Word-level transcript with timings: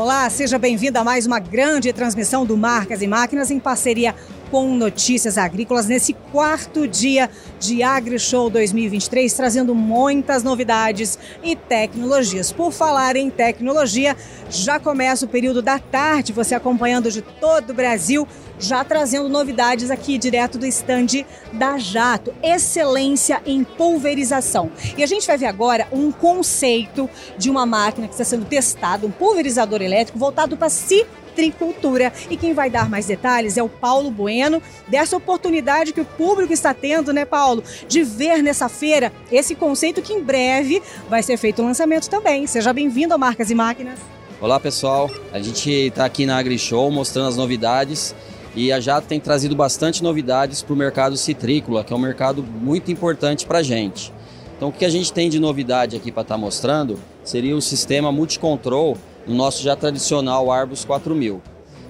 Olá, 0.00 0.30
seja 0.30 0.60
bem-vindo 0.60 0.96
a 0.96 1.02
mais 1.02 1.26
uma 1.26 1.40
grande 1.40 1.92
transmissão 1.92 2.46
do 2.46 2.56
Marcas 2.56 3.02
e 3.02 3.08
Máquinas 3.08 3.50
em 3.50 3.58
parceria 3.58 4.14
com 4.50 4.74
Notícias 4.74 5.36
Agrícolas 5.36 5.86
nesse 5.86 6.12
quarto 6.12 6.86
dia 6.86 7.30
de 7.58 7.82
AgriShow 7.82 8.48
2023, 8.48 9.32
trazendo 9.32 9.74
muitas 9.74 10.42
novidades 10.42 11.18
e 11.42 11.54
tecnologias. 11.54 12.52
Por 12.52 12.72
falar 12.72 13.16
em 13.16 13.30
tecnologia, 13.30 14.16
já 14.50 14.78
começa 14.78 15.26
o 15.26 15.28
período 15.28 15.60
da 15.60 15.78
tarde, 15.78 16.32
você 16.32 16.54
acompanhando 16.54 17.10
de 17.10 17.22
todo 17.22 17.70
o 17.70 17.74
Brasil, 17.74 18.26
já 18.58 18.82
trazendo 18.84 19.28
novidades 19.28 19.90
aqui 19.90 20.18
direto 20.18 20.58
do 20.58 20.66
estande 20.66 21.26
da 21.52 21.78
Jato. 21.78 22.34
Excelência 22.42 23.40
em 23.46 23.64
pulverização. 23.64 24.70
E 24.96 25.02
a 25.02 25.06
gente 25.06 25.26
vai 25.26 25.36
ver 25.36 25.46
agora 25.46 25.86
um 25.92 26.10
conceito 26.10 27.08
de 27.36 27.50
uma 27.50 27.64
máquina 27.66 28.06
que 28.06 28.14
está 28.14 28.24
sendo 28.24 28.44
testada, 28.44 29.06
um 29.06 29.10
pulverizador 29.10 29.82
elétrico 29.82 30.18
voltado 30.18 30.56
para 30.56 30.68
si 30.68 31.06
citricultura. 31.28 32.12
E 32.30 32.36
quem 32.36 32.52
vai 32.52 32.70
dar 32.70 32.88
mais 32.88 33.06
detalhes 33.06 33.56
é 33.56 33.62
o 33.62 33.68
Paulo 33.68 34.10
Bueno, 34.10 34.62
dessa 34.86 35.16
oportunidade 35.16 35.92
que 35.92 36.00
o 36.00 36.04
público 36.04 36.52
está 36.52 36.72
tendo, 36.72 37.12
né, 37.12 37.24
Paulo, 37.24 37.62
de 37.86 38.02
ver 38.02 38.42
nessa 38.42 38.68
feira 38.68 39.12
esse 39.30 39.54
conceito 39.54 40.02
que 40.02 40.12
em 40.12 40.22
breve 40.22 40.82
vai 41.08 41.22
ser 41.22 41.36
feito 41.36 41.62
o 41.62 41.64
lançamento 41.64 42.08
também. 42.08 42.46
Seja 42.46 42.72
bem-vindo 42.72 43.12
ao 43.12 43.18
Marcas 43.18 43.50
e 43.50 43.54
Máquinas. 43.54 43.98
Olá, 44.40 44.58
pessoal. 44.60 45.10
A 45.32 45.40
gente 45.40 45.70
está 45.70 46.04
aqui 46.04 46.24
na 46.24 46.38
AgriShow 46.38 46.90
mostrando 46.90 47.28
as 47.28 47.36
novidades 47.36 48.14
e 48.54 48.72
a 48.72 48.80
Jato 48.80 49.06
tem 49.06 49.20
trazido 49.20 49.54
bastante 49.54 50.02
novidades 50.02 50.62
para 50.62 50.72
o 50.72 50.76
mercado 50.76 51.16
citrícola, 51.16 51.84
que 51.84 51.92
é 51.92 51.96
um 51.96 52.00
mercado 52.00 52.42
muito 52.42 52.90
importante 52.90 53.46
para 53.46 53.58
a 53.58 53.62
gente. 53.62 54.12
Então, 54.56 54.70
o 54.70 54.72
que 54.72 54.84
a 54.84 54.88
gente 54.88 55.12
tem 55.12 55.30
de 55.30 55.38
novidade 55.38 55.96
aqui 55.96 56.10
para 56.10 56.22
estar 56.22 56.34
tá 56.34 56.40
mostrando 56.40 56.98
seria 57.22 57.54
o 57.56 57.62
sistema 57.62 58.10
Multicontrol 58.10 58.96
no 59.28 59.34
nosso 59.34 59.62
já 59.62 59.76
tradicional 59.76 60.50
Arbus 60.50 60.84
4000. 60.84 61.40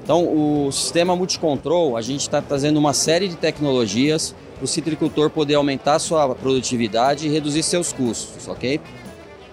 Então, 0.03 0.25
o 0.25 0.73
sistema 0.73 1.15
Multicontrol, 1.15 1.97
a 1.97 2.03
gente 2.03 2.23
está 2.23 2.43
trazendo 2.43 2.79
uma 2.79 2.93
série 2.93 3.29
de 3.29 3.37
tecnologias 3.37 4.35
para 4.57 4.65
o 4.65 4.67
citricultor 4.67 5.31
poder 5.31 5.55
aumentar 5.55 5.99
sua 5.99 6.35
produtividade 6.35 7.27
e 7.27 7.31
reduzir 7.31 7.63
seus 7.63 7.93
custos, 7.93 8.49
ok? 8.49 8.81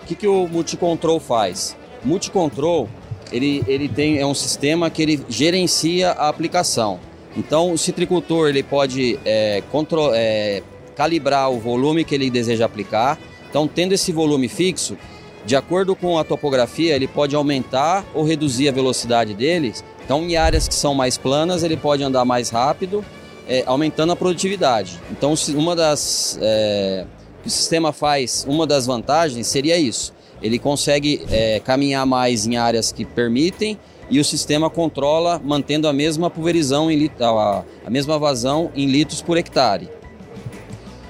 O 0.02 0.06
que, 0.06 0.16
que 0.16 0.28
o 0.28 0.48
Multicontrol 0.48 1.20
faz? 1.20 1.76
Multicontrol, 2.04 2.90
ele, 3.32 3.64
ele 3.68 3.90
tem, 3.90 4.18
é 4.18 4.26
um 4.26 4.34
sistema 4.34 4.90
que 4.90 5.02
ele 5.02 5.26
gerencia 5.28 6.12
a 6.12 6.30
aplicação. 6.30 7.00
Então, 7.36 7.74
o 7.74 7.78
citricultor 7.78 8.48
ele 8.48 8.64
pode 8.64 9.20
é, 9.26 9.62
control, 9.72 10.12
é, 10.14 10.64
calibrar 10.96 11.52
o 11.52 11.60
volume 11.60 12.06
que 12.06 12.16
ele 12.16 12.30
deseja 12.30 12.66
aplicar. 12.66 13.20
Então, 13.50 13.68
tendo 13.68 13.92
esse 13.92 14.12
volume 14.12 14.48
fixo, 14.48 14.98
de 15.46 15.56
acordo 15.56 15.96
com 15.96 16.18
a 16.18 16.24
topografia, 16.24 16.96
ele 16.96 17.08
pode 17.08 17.36
aumentar 17.36 18.04
ou 18.14 18.24
reduzir 18.24 18.68
a 18.68 18.72
velocidade 18.72 19.34
deles. 19.34 19.84
Então, 20.04 20.24
em 20.24 20.36
áreas 20.36 20.68
que 20.68 20.74
são 20.74 20.94
mais 20.94 21.18
planas, 21.18 21.64
ele 21.64 21.78
pode 21.78 22.04
andar 22.04 22.26
mais 22.26 22.50
rápido, 22.50 23.06
é, 23.48 23.64
aumentando 23.66 24.12
a 24.12 24.16
produtividade. 24.16 25.00
Então, 25.12 25.34
uma 25.56 25.76
das 25.76 26.40
é, 26.42 27.06
que 27.42 27.48
o 27.48 27.52
sistema 27.52 27.94
faz, 27.94 28.46
uma 28.50 28.66
das 28.66 28.88
vantagens 28.88 29.46
seria 29.48 29.78
isso. 29.78 30.14
Ele 30.42 30.58
consegue 30.58 31.24
é, 31.30 31.60
caminhar 31.60 32.06
mais 32.06 32.46
em 32.46 32.58
áreas 32.58 32.92
que 32.92 33.06
permitem 33.06 33.80
e 34.10 34.20
o 34.20 34.26
sistema 34.26 34.70
controla 34.70 35.40
mantendo 35.44 35.88
a 35.88 35.94
mesma 35.94 36.30
pulverizão, 36.30 36.90
em, 36.92 37.10
a, 37.20 37.64
a 37.86 37.90
mesma 37.90 38.20
vazão 38.20 38.72
em 38.76 38.88
litros 38.88 39.22
por 39.22 39.38
hectare. 39.38 39.90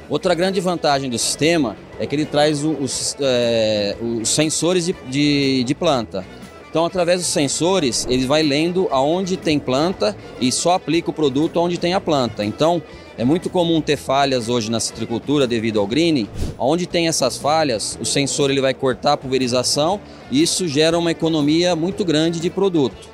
Outra 0.09 0.35
grande 0.35 0.59
vantagem 0.59 1.09
do 1.09 1.17
sistema 1.17 1.75
é 1.99 2.05
que 2.05 2.15
ele 2.15 2.25
traz 2.25 2.63
os, 2.63 3.15
é, 3.19 3.95
os 4.01 4.29
sensores 4.29 4.85
de, 4.85 4.95
de, 5.09 5.63
de, 5.63 5.75
planta. 5.75 6.23
Então, 6.69 6.85
através 6.85 7.21
dos 7.21 7.29
sensores, 7.29 8.05
ele 8.09 8.27
vai 8.27 8.43
lendo 8.43 8.87
aonde 8.91 9.37
tem 9.37 9.57
planta 9.57 10.15
e 10.39 10.51
só 10.51 10.73
aplica 10.73 11.09
o 11.09 11.13
produto 11.13 11.57
onde 11.57 11.79
tem 11.79 11.93
a 11.93 12.01
planta. 12.01 12.45
Então, 12.45 12.83
é 13.17 13.23
muito 13.23 13.49
comum 13.49 13.81
ter 13.81 13.95
falhas 13.95 14.49
hoje 14.49 14.69
na 14.69 14.79
citricultura 14.79 15.47
devido 15.47 15.79
ao 15.79 15.87
greening. 15.87 16.27
Onde 16.59 16.85
tem 16.85 17.07
essas 17.07 17.37
falhas, 17.37 17.97
o 17.99 18.05
sensor 18.05 18.51
ele 18.51 18.61
vai 18.61 18.73
cortar 18.73 19.13
a 19.13 19.17
pulverização 19.17 19.99
e 20.29 20.41
isso 20.41 20.67
gera 20.67 20.99
uma 20.99 21.11
economia 21.11 21.75
muito 21.75 22.03
grande 22.03 22.39
de 22.39 22.49
produto. 22.49 23.07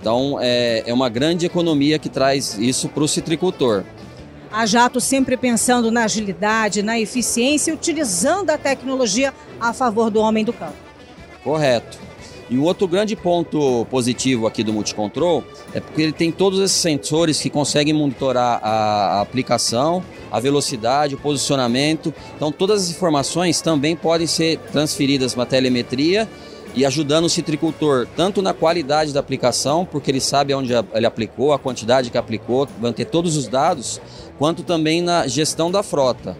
Então, 0.00 0.38
é, 0.40 0.84
é 0.86 0.94
uma 0.94 1.08
grande 1.08 1.44
economia 1.44 1.98
que 1.98 2.08
traz 2.08 2.56
isso 2.58 2.88
para 2.88 3.02
o 3.02 3.08
citricultor. 3.08 3.84
A 4.52 4.66
Jato 4.66 5.00
sempre 5.00 5.36
pensando 5.36 5.90
na 5.90 6.04
agilidade, 6.04 6.82
na 6.82 7.00
eficiência, 7.00 7.72
utilizando 7.72 8.50
a 8.50 8.58
tecnologia 8.58 9.32
a 9.58 9.72
favor 9.72 10.10
do 10.10 10.20
homem 10.20 10.44
do 10.44 10.52
campo. 10.52 10.76
Correto. 11.42 11.98
E 12.50 12.58
um 12.58 12.64
outro 12.64 12.86
grande 12.86 13.16
ponto 13.16 13.86
positivo 13.90 14.46
aqui 14.46 14.62
do 14.62 14.74
Multicontrol 14.74 15.42
é 15.72 15.80
porque 15.80 16.02
ele 16.02 16.12
tem 16.12 16.30
todos 16.30 16.60
esses 16.60 16.76
sensores 16.76 17.40
que 17.40 17.48
conseguem 17.48 17.94
monitorar 17.94 18.60
a, 18.62 19.22
aplicação, 19.22 20.04
a 20.30 20.38
velocidade, 20.38 21.14
o 21.14 21.18
posicionamento. 21.18 22.12
Então 22.36 22.52
todas 22.52 22.82
as 22.82 22.90
informações 22.90 23.62
também 23.62 23.96
podem 23.96 24.26
ser 24.26 24.58
transferidas 24.70 25.34
para 25.34 25.46
telemetria 25.46 26.28
e 26.74 26.86
ajudando 26.86 27.24
o 27.24 27.30
citricultor 27.30 28.06
tanto 28.16 28.40
na 28.40 28.54
qualidade 28.54 29.12
da 29.12 29.20
aplicação, 29.20 29.84
porque 29.84 30.10
ele 30.10 30.20
sabe 30.20 30.54
onde 30.54 30.72
ele 30.72 31.06
aplicou, 31.06 31.52
a 31.52 31.58
quantidade 31.58 32.10
que 32.10 32.18
aplicou, 32.18 32.68
vai 32.80 32.92
ter 32.92 33.04
todos 33.04 33.36
os 33.36 33.46
dados, 33.46 34.00
quanto 34.38 34.62
também 34.62 35.02
na 35.02 35.26
gestão 35.26 35.70
da 35.70 35.82
frota. 35.82 36.36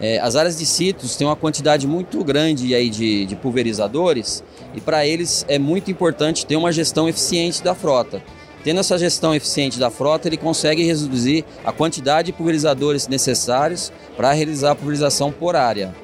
É, 0.00 0.18
as 0.18 0.34
áreas 0.34 0.58
de 0.58 0.66
citros 0.66 1.14
têm 1.14 1.26
uma 1.26 1.36
quantidade 1.36 1.86
muito 1.86 2.24
grande 2.24 2.74
aí 2.74 2.90
de, 2.90 3.24
de 3.24 3.36
pulverizadores 3.36 4.42
e 4.74 4.80
para 4.80 5.06
eles 5.06 5.44
é 5.48 5.58
muito 5.58 5.90
importante 5.90 6.44
ter 6.44 6.56
uma 6.56 6.72
gestão 6.72 7.08
eficiente 7.08 7.62
da 7.62 7.74
frota. 7.74 8.22
Tendo 8.64 8.80
essa 8.80 8.96
gestão 8.96 9.34
eficiente 9.34 9.78
da 9.78 9.90
frota, 9.90 10.28
ele 10.28 10.36
consegue 10.36 10.84
reduzir 10.84 11.44
a 11.64 11.72
quantidade 11.72 12.26
de 12.26 12.32
pulverizadores 12.32 13.08
necessários 13.08 13.92
para 14.16 14.32
realizar 14.32 14.72
a 14.72 14.74
pulverização 14.74 15.32
por 15.32 15.56
área. 15.56 15.94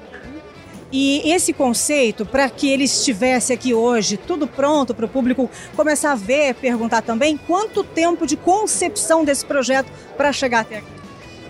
E 0.91 1.31
esse 1.31 1.53
conceito, 1.53 2.25
para 2.25 2.49
que 2.49 2.69
ele 2.69 2.85
estivesse 2.85 3.53
aqui 3.53 3.75
hoje, 3.75 4.17
tudo 4.17 4.47
pronto 4.47 4.95
para 4.95 5.05
o 5.05 5.09
público 5.09 5.51
começar 5.77 6.13
a 6.13 6.15
ver, 6.15 6.55
perguntar 6.55 7.03
também, 7.03 7.37
quanto 7.37 7.85
tempo 7.85 8.27
de 8.27 8.37
concepção 8.37 9.25
desse 9.25 9.45
projeto 9.45 9.91
para 10.17 10.33
chegar 10.33 10.61
até 10.61 10.79
aqui? 10.79 10.99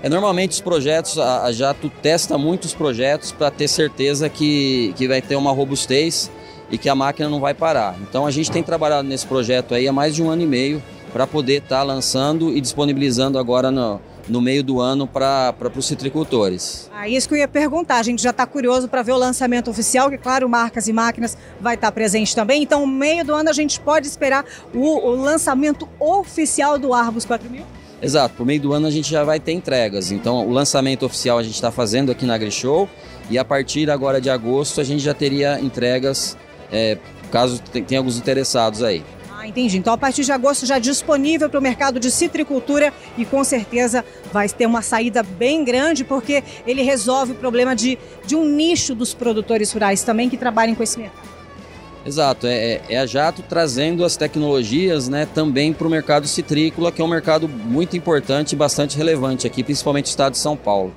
É, 0.03 0.09
normalmente 0.09 0.53
os 0.53 0.61
projetos, 0.61 1.19
a, 1.19 1.45
a 1.45 1.53
Jato 1.53 1.91
testa 2.03 2.37
muitos 2.37 2.75
projetos 2.75 3.33
para 3.33 3.51
ter 3.51 3.69
certeza 3.69 4.29
que, 4.29 4.93
que 4.97 5.07
vai 5.07 5.21
ter 5.23 5.37
uma 5.37 5.53
robustez 5.53 6.31
e 6.71 6.77
que 6.77 6.89
a 6.89 6.95
máquina 6.95 7.29
não 7.29 7.41
vai 7.41 7.55
parar. 7.55 7.97
Então 8.03 8.27
a 8.27 8.31
gente 8.31 8.51
tem 8.51 8.63
trabalhado 8.63 9.07
nesse 9.07 9.27
projeto 9.27 9.75
aí 9.75 9.89
há 9.89 9.93
mais 9.93 10.15
de 10.15 10.23
um 10.23 10.31
ano 10.31 10.43
e 10.43 10.47
meio 10.47 10.83
para 11.13 11.27
poder 11.27 11.63
estar 11.63 11.79
tá 11.79 11.83
lançando 11.83 12.57
e 12.57 12.61
disponibilizando 12.61 13.39
agora 13.39 13.71
no, 13.71 14.01
no 14.29 14.41
meio 14.41 14.63
do 14.63 14.81
ano 14.81 15.07
para 15.07 15.55
os 15.77 15.87
citricultores. 15.87 16.91
Ah, 16.93 17.09
isso 17.09 17.29
que 17.29 17.35
eu 17.35 17.39
ia 17.39 17.49
perguntar, 17.49 17.99
a 17.99 18.03
gente 18.03 18.23
já 18.23 18.31
está 18.31 18.47
curioso 18.47 18.89
para 18.89 19.03
ver 19.03 19.13
o 19.13 19.17
lançamento 19.17 19.71
oficial, 19.71 20.11
que 20.11 20.19
claro, 20.19 20.49
Marcas 20.49 20.89
e 20.89 20.93
Máquinas 20.93 21.37
vai 21.61 21.75
estar 21.75 21.89
tá 21.89 21.93
presente 21.93 22.35
também. 22.35 22.63
Então, 22.63 22.81
no 22.81 22.87
meio 22.87 23.25
do 23.25 23.35
ano 23.35 23.49
a 23.49 23.53
gente 23.53 23.81
pode 23.81 24.07
esperar 24.07 24.45
o, 24.75 25.09
o 25.09 25.17
lançamento 25.17 25.89
oficial 25.99 26.79
do 26.79 26.93
Arbus 26.93 27.25
4000? 27.25 27.65
Exato, 28.01 28.35
por 28.37 28.47
meio 28.47 28.61
do 28.61 28.73
ano 28.73 28.87
a 28.87 28.91
gente 28.91 29.11
já 29.11 29.25
vai 29.25 29.41
ter 29.41 29.53
entregas. 29.53 30.13
Então, 30.13 30.47
o 30.47 30.51
lançamento 30.51 31.05
oficial 31.05 31.39
a 31.39 31.43
gente 31.43 31.55
está 31.55 31.71
fazendo 31.71 32.13
aqui 32.13 32.25
na 32.25 32.35
AgriShow 32.35 32.89
e 33.29 33.39
a 33.39 33.45
partir 33.45 33.91
agora 33.91 34.21
de 34.21 34.31
agosto 34.31 34.81
a 34.81 34.85
gente 34.85 35.03
já 35.03 35.15
teria 35.15 35.61
entregas, 35.61 36.37
é, 36.71 36.97
caso 37.33 37.61
tenha 37.61 37.99
alguns 37.99 38.17
interessados 38.17 38.83
aí. 38.83 39.03
Ah, 39.41 39.47
entendi. 39.47 39.79
Então, 39.79 39.93
a 39.93 39.97
partir 39.97 40.25
de 40.25 40.33
agosto 40.33 40.67
já 40.67 40.81
disponível 40.81 41.49
para 41.49 41.61
o 41.61 41.63
mercado 41.63 42.01
de 42.01 42.11
citricultura 42.11 42.93
e 43.17 43.25
com 43.25 43.45
certeza 43.45 44.05
vai 44.33 44.49
ter 44.49 44.67
uma 44.67 44.83
saída 44.83 45.23
bem 45.23 45.65
grande 45.65 46.03
porque 46.03 46.43
ele 46.67 46.83
resolve 46.83 47.31
o 47.31 47.35
problema 47.37 47.77
de, 47.77 47.97
de 48.27 48.35
um 48.35 48.45
nicho 48.45 48.97
dos 48.97 49.15
produtores 49.15 49.71
rurais 49.71 50.03
também 50.03 50.29
que 50.29 50.37
trabalhem 50.37 50.75
com 50.75 50.83
esse 50.83 50.99
mercado. 50.99 51.29
Exato, 52.05 52.49
é, 52.49 52.53
é, 52.53 52.83
é 52.89 52.99
a 52.99 53.07
Jato 53.07 53.45
trazendo 53.49 54.05
as 54.05 54.17
tecnologias 54.17 55.09
né, 55.09 55.25
também 55.33 55.73
para 55.73 55.87
o 55.87 55.91
mercado 55.91 56.27
citrícola, 56.27 56.91
que 56.91 57.01
é 57.01 57.05
um 57.05 57.09
mercado 57.09 57.47
muito 57.47 57.97
importante 57.97 58.55
e 58.55 58.57
bastante 58.57 58.97
relevante 58.97 59.47
aqui, 59.47 59.63
principalmente 59.63 60.07
no 60.07 60.11
estado 60.11 60.33
de 60.33 60.39
São 60.39 60.57
Paulo. 60.57 60.93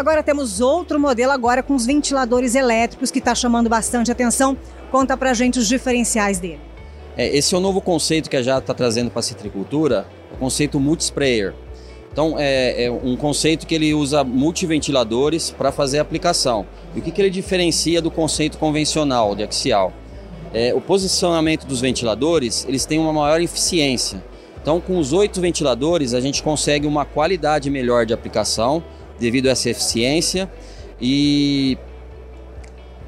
Agora 0.00 0.22
temos 0.22 0.62
outro 0.62 0.98
modelo 0.98 1.30
agora 1.30 1.62
com 1.62 1.74
os 1.74 1.84
ventiladores 1.84 2.54
elétricos 2.54 3.10
que 3.10 3.18
está 3.18 3.34
chamando 3.34 3.68
bastante 3.68 4.10
atenção. 4.10 4.56
Conta 4.90 5.14
para 5.14 5.34
gente 5.34 5.58
os 5.58 5.68
diferenciais 5.68 6.38
dele. 6.38 6.58
É, 7.18 7.36
esse 7.36 7.54
é 7.54 7.58
o 7.58 7.60
novo 7.60 7.82
conceito 7.82 8.30
que 8.30 8.36
a 8.38 8.40
Jato 8.40 8.60
está 8.60 8.72
trazendo 8.72 9.10
para 9.10 9.20
a 9.20 9.22
citricultura, 9.22 10.06
o 10.32 10.38
conceito 10.38 10.80
multisprayer. 10.80 11.52
Então 12.10 12.36
é, 12.38 12.84
é, 12.84 12.90
um 12.90 13.14
conceito 13.14 13.66
que 13.66 13.74
ele 13.74 13.92
usa 13.92 14.24
multiventiladores 14.24 15.50
para 15.50 15.70
fazer 15.70 15.98
a 15.98 16.02
aplicação. 16.02 16.64
E 16.96 17.00
o 17.00 17.02
que, 17.02 17.10
que 17.10 17.20
ele 17.20 17.28
diferencia 17.28 18.00
do 18.00 18.10
conceito 18.10 18.56
convencional 18.56 19.34
de 19.34 19.42
axial? 19.42 19.92
É, 20.54 20.72
o 20.72 20.80
posicionamento 20.80 21.66
dos 21.66 21.82
ventiladores 21.82 22.64
eles 22.66 22.86
têm 22.86 22.98
uma 22.98 23.12
maior 23.12 23.38
eficiência. 23.42 24.24
Então 24.62 24.80
com 24.80 24.96
os 24.96 25.12
oito 25.12 25.42
ventiladores 25.42 26.14
a 26.14 26.22
gente 26.22 26.42
consegue 26.42 26.86
uma 26.86 27.04
qualidade 27.04 27.68
melhor 27.68 28.06
de 28.06 28.14
aplicação 28.14 28.82
devido 29.20 29.46
a 29.46 29.50
essa 29.50 29.70
eficiência 29.70 30.50
e 31.00 31.78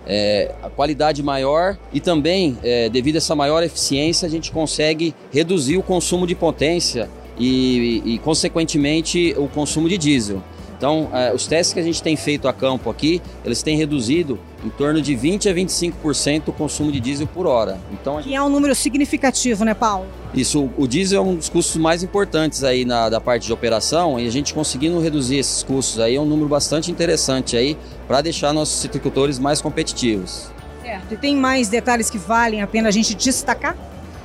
é, 0.07 0.55
a 0.63 0.69
qualidade 0.69 1.23
maior 1.23 1.79
e 1.93 2.01
também, 2.01 2.59
é, 2.63 2.89
devido 2.89 3.17
a 3.17 3.19
essa 3.19 3.35
maior 3.35 3.63
eficiência, 3.63 4.27
a 4.27 4.31
gente 4.31 4.53
consegue 4.53 5.15
reduzir 5.33 5.77
o 5.77 5.83
consumo 5.83 6.27
de 6.27 6.35
potência 6.35 7.09
e, 7.39 8.03
e, 8.05 8.19
consequentemente, 8.19 9.35
o 9.39 9.49
consumo 9.49 9.89
de 9.89 9.97
diesel. 9.97 10.43
Então, 10.83 11.09
é, 11.13 11.33
os 11.33 11.47
testes 11.47 11.73
que 11.73 11.79
a 11.79 11.83
gente 11.85 12.03
tem 12.03 12.17
feito 12.17 12.49
a 12.49 12.53
campo 12.53 12.91
aqui, 12.91 13.23
eles 13.45 13.63
têm 13.63 13.77
reduzido 13.77 14.37
em 14.65 14.69
torno 14.69 15.01
de 15.01 15.15
20 15.15 15.49
a 15.49 15.55
25% 15.55 16.49
o 16.49 16.53
consumo 16.53 16.91
de 16.91 16.99
diesel 16.99 17.29
por 17.29 17.47
hora. 17.47 17.79
Então, 17.93 18.21
gente... 18.21 18.35
é 18.35 18.43
um 18.43 18.49
número 18.49 18.75
significativo, 18.75 19.65
né, 19.65 19.75
Paulo? 19.75 20.09
Isso, 20.35 20.69
o 20.77 20.89
diesel 20.89 21.23
é 21.23 21.25
um 21.25 21.37
dos 21.37 21.49
custos 21.49 21.77
mais 21.77 22.03
importantes 22.03 22.65
aí 22.65 22.85
na, 22.85 23.09
da 23.09 23.21
parte 23.21 23.47
de 23.47 23.53
operação 23.53 24.19
e 24.19 24.27
a 24.27 24.31
gente 24.31 24.53
conseguindo 24.53 24.99
reduzir 24.99 25.37
esses 25.37 25.63
custos 25.63 26.01
aí 26.01 26.17
é 26.17 26.21
um 26.21 26.25
número 26.25 26.49
bastante 26.49 26.91
interessante 26.91 27.57
aí 27.57 27.79
para 28.09 28.21
deixar 28.21 28.53
nossos 28.53 28.81
citricultores 28.81 29.39
mais 29.39 29.63
competitivos. 29.63 30.51
Certo. 30.83 31.15
E 31.15 31.17
tem 31.17 31.37
mais 31.37 31.69
detalhes 31.69 32.11
que 32.11 32.19
valem 32.19 32.61
a 32.61 32.67
pena 32.67 32.89
a 32.89 32.93
gente 32.93 33.15
destacar? 33.15 33.77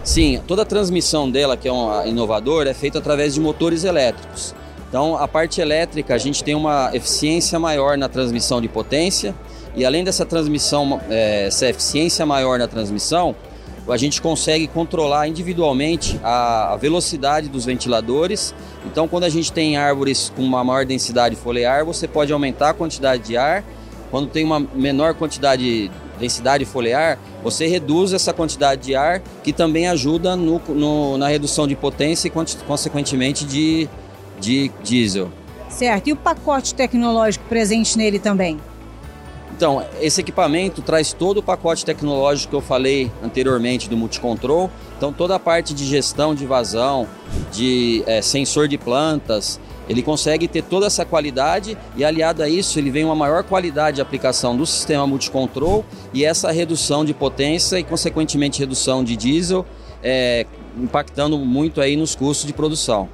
Sim, 0.03 0.41
toda 0.47 0.63
a 0.63 0.65
transmissão 0.65 1.29
dela, 1.29 1.55
que 1.55 1.67
é 1.67 1.71
um 1.71 2.03
inovador, 2.07 2.65
é 2.65 2.73
feita 2.73 2.97
através 2.97 3.35
de 3.35 3.39
motores 3.39 3.83
elétricos. 3.83 4.55
Então, 4.89 5.17
a 5.17 5.27
parte 5.27 5.59
elétrica, 5.59 6.15
a 6.15 6.17
gente 6.17 6.43
tem 6.43 6.55
uma 6.55 6.89
eficiência 6.93 7.59
maior 7.59 7.97
na 7.97 8.07
transmissão 8.07 8.61
de 8.61 8.67
potência 8.67 9.35
e 9.75 9.85
além 9.85 10.03
dessa 10.03 10.25
transmissão, 10.25 10.99
é, 11.09 11.45
essa 11.47 11.67
eficiência 11.67 12.25
maior 12.25 12.57
na 12.57 12.67
transmissão, 12.67 13.35
a 13.87 13.95
gente 13.95 14.21
consegue 14.21 14.67
controlar 14.67 15.27
individualmente 15.27 16.19
a, 16.23 16.75
velocidade 16.81 17.47
dos 17.47 17.63
ventiladores. 17.63 18.55
Então, 18.85 19.07
quando 19.07 19.25
a 19.25 19.29
gente 19.29 19.51
tem 19.51 19.77
árvores 19.77 20.31
com 20.35 20.41
uma 20.41 20.63
maior 20.63 20.85
densidade 20.85 21.35
foliar, 21.35 21.85
você 21.85 22.07
pode 22.07 22.33
aumentar 22.33 22.71
a 22.71 22.73
quantidade 22.73 23.23
de 23.23 23.37
ar. 23.37 23.63
Quando 24.09 24.27
tem 24.29 24.43
uma 24.43 24.59
menor 24.59 25.13
quantidade 25.13 25.91
densidade 26.19 26.65
foliar, 26.65 27.19
você 27.43 27.67
reduz 27.67 28.13
essa 28.13 28.33
quantidade 28.33 28.81
de 28.81 28.95
ar, 28.95 29.21
que 29.43 29.53
também 29.53 29.87
ajuda 29.87 30.35
no, 30.35 30.59
no, 30.69 31.17
na 31.17 31.27
redução 31.27 31.67
de 31.67 31.75
potência 31.75 32.27
e, 32.27 32.31
consequentemente, 32.65 33.45
de, 33.45 33.87
de 34.39 34.71
diesel. 34.83 35.29
Certo. 35.69 36.07
E 36.07 36.13
o 36.13 36.15
pacote 36.15 36.73
tecnológico 36.73 37.45
presente 37.47 37.97
nele 37.97 38.19
também? 38.19 38.59
Então, 39.57 39.83
esse 39.99 40.21
equipamento 40.21 40.83
traz 40.83 41.13
todo 41.13 41.37
o 41.39 41.43
pacote 41.43 41.83
tecnológico 41.83 42.51
que 42.51 42.55
eu 42.55 42.61
falei 42.61 43.11
anteriormente 43.23 43.89
do 43.89 43.97
Multicontrol. 43.97 44.69
Então, 44.95 45.11
toda 45.11 45.35
a 45.35 45.39
parte 45.39 45.73
de 45.73 45.83
gestão 45.83 46.35
de 46.35 46.45
vazão, 46.45 47.07
de 47.51 48.03
é, 48.05 48.21
sensor 48.21 48.67
de 48.67 48.77
plantas, 48.77 49.59
ele 49.89 50.03
consegue 50.03 50.47
ter 50.47 50.63
toda 50.63 50.85
essa 50.85 51.03
qualidade 51.05 51.77
e 51.95 52.05
aliado 52.05 52.43
a 52.43 52.49
isso, 52.49 52.77
ele 52.77 52.91
vem 52.91 53.03
uma 53.03 53.15
maior 53.15 53.43
qualidade 53.43 53.95
de 53.95 54.01
aplicação 54.01 54.55
do 54.55 54.65
sistema 54.65 55.07
Multicontrol 55.07 55.83
e 56.13 56.23
essa 56.23 56.51
redução 56.51 57.03
de 57.03 57.13
potência 57.13 57.79
e, 57.79 57.83
consequentemente, 57.83 58.59
redução 58.59 59.03
de 59.03 59.15
diesel, 59.15 59.65
é, 60.03 60.45
impactando 60.77 61.37
muito 61.39 61.81
aí 61.81 61.95
nos 61.95 62.15
custos 62.15 62.45
de 62.45 62.53
produção. 62.53 63.09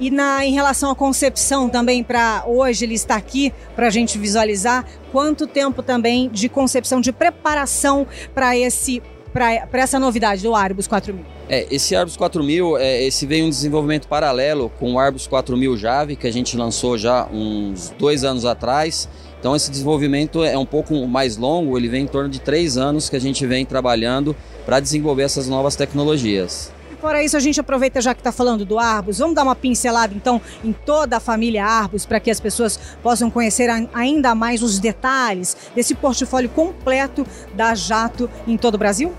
E 0.00 0.10
na, 0.10 0.44
em 0.44 0.52
relação 0.52 0.90
à 0.90 0.94
concepção 0.94 1.68
também, 1.68 2.02
para 2.02 2.44
hoje 2.46 2.84
ele 2.84 2.94
está 2.94 3.16
aqui 3.16 3.52
para 3.76 3.86
a 3.86 3.90
gente 3.90 4.18
visualizar, 4.18 4.84
quanto 5.10 5.46
tempo 5.46 5.82
também 5.82 6.28
de 6.28 6.48
concepção, 6.48 7.00
de 7.00 7.12
preparação 7.12 8.06
para 8.34 8.56
esse 8.56 9.02
para 9.32 9.80
essa 9.80 9.98
novidade 9.98 10.42
do 10.42 10.54
Arbus 10.54 10.86
4000? 10.86 11.24
É, 11.48 11.66
esse 11.70 11.96
Arbus 11.96 12.16
4000, 12.16 12.76
é, 12.76 13.02
esse 13.02 13.26
veio 13.26 13.46
um 13.46 13.48
desenvolvimento 13.48 14.06
paralelo 14.06 14.70
com 14.78 14.92
o 14.92 14.98
Arbus 14.98 15.26
4000 15.26 15.76
Jave, 15.76 16.16
que 16.16 16.26
a 16.26 16.30
gente 16.30 16.54
lançou 16.56 16.98
já 16.98 17.26
uns 17.32 17.94
dois 17.98 18.24
anos 18.24 18.44
atrás. 18.44 19.08
Então 19.40 19.56
esse 19.56 19.70
desenvolvimento 19.70 20.44
é 20.44 20.56
um 20.56 20.66
pouco 20.66 21.06
mais 21.06 21.36
longo, 21.36 21.76
ele 21.76 21.88
vem 21.88 22.04
em 22.04 22.06
torno 22.06 22.28
de 22.28 22.40
três 22.40 22.76
anos 22.76 23.08
que 23.08 23.16
a 23.16 23.20
gente 23.20 23.44
vem 23.46 23.64
trabalhando 23.64 24.36
para 24.64 24.78
desenvolver 24.78 25.22
essas 25.22 25.48
novas 25.48 25.74
tecnologias. 25.74 26.70
Fora 27.02 27.20
isso, 27.20 27.36
a 27.36 27.40
gente 27.40 27.58
aproveita 27.58 28.00
já 28.00 28.14
que 28.14 28.20
está 28.20 28.30
falando 28.30 28.64
do 28.64 28.78
Arbus, 28.78 29.18
vamos 29.18 29.34
dar 29.34 29.42
uma 29.42 29.56
pincelada 29.56 30.14
então 30.14 30.40
em 30.62 30.72
toda 30.72 31.16
a 31.16 31.20
família 31.20 31.66
Arbus 31.66 32.06
para 32.06 32.20
que 32.20 32.30
as 32.30 32.38
pessoas 32.38 32.78
possam 33.02 33.28
conhecer 33.28 33.68
ainda 33.92 34.36
mais 34.36 34.62
os 34.62 34.78
detalhes 34.78 35.56
desse 35.74 35.96
portfólio 35.96 36.48
completo 36.50 37.26
da 37.54 37.74
Jato 37.74 38.30
em 38.46 38.56
todo 38.56 38.76
o 38.76 38.78
Brasil? 38.78 39.12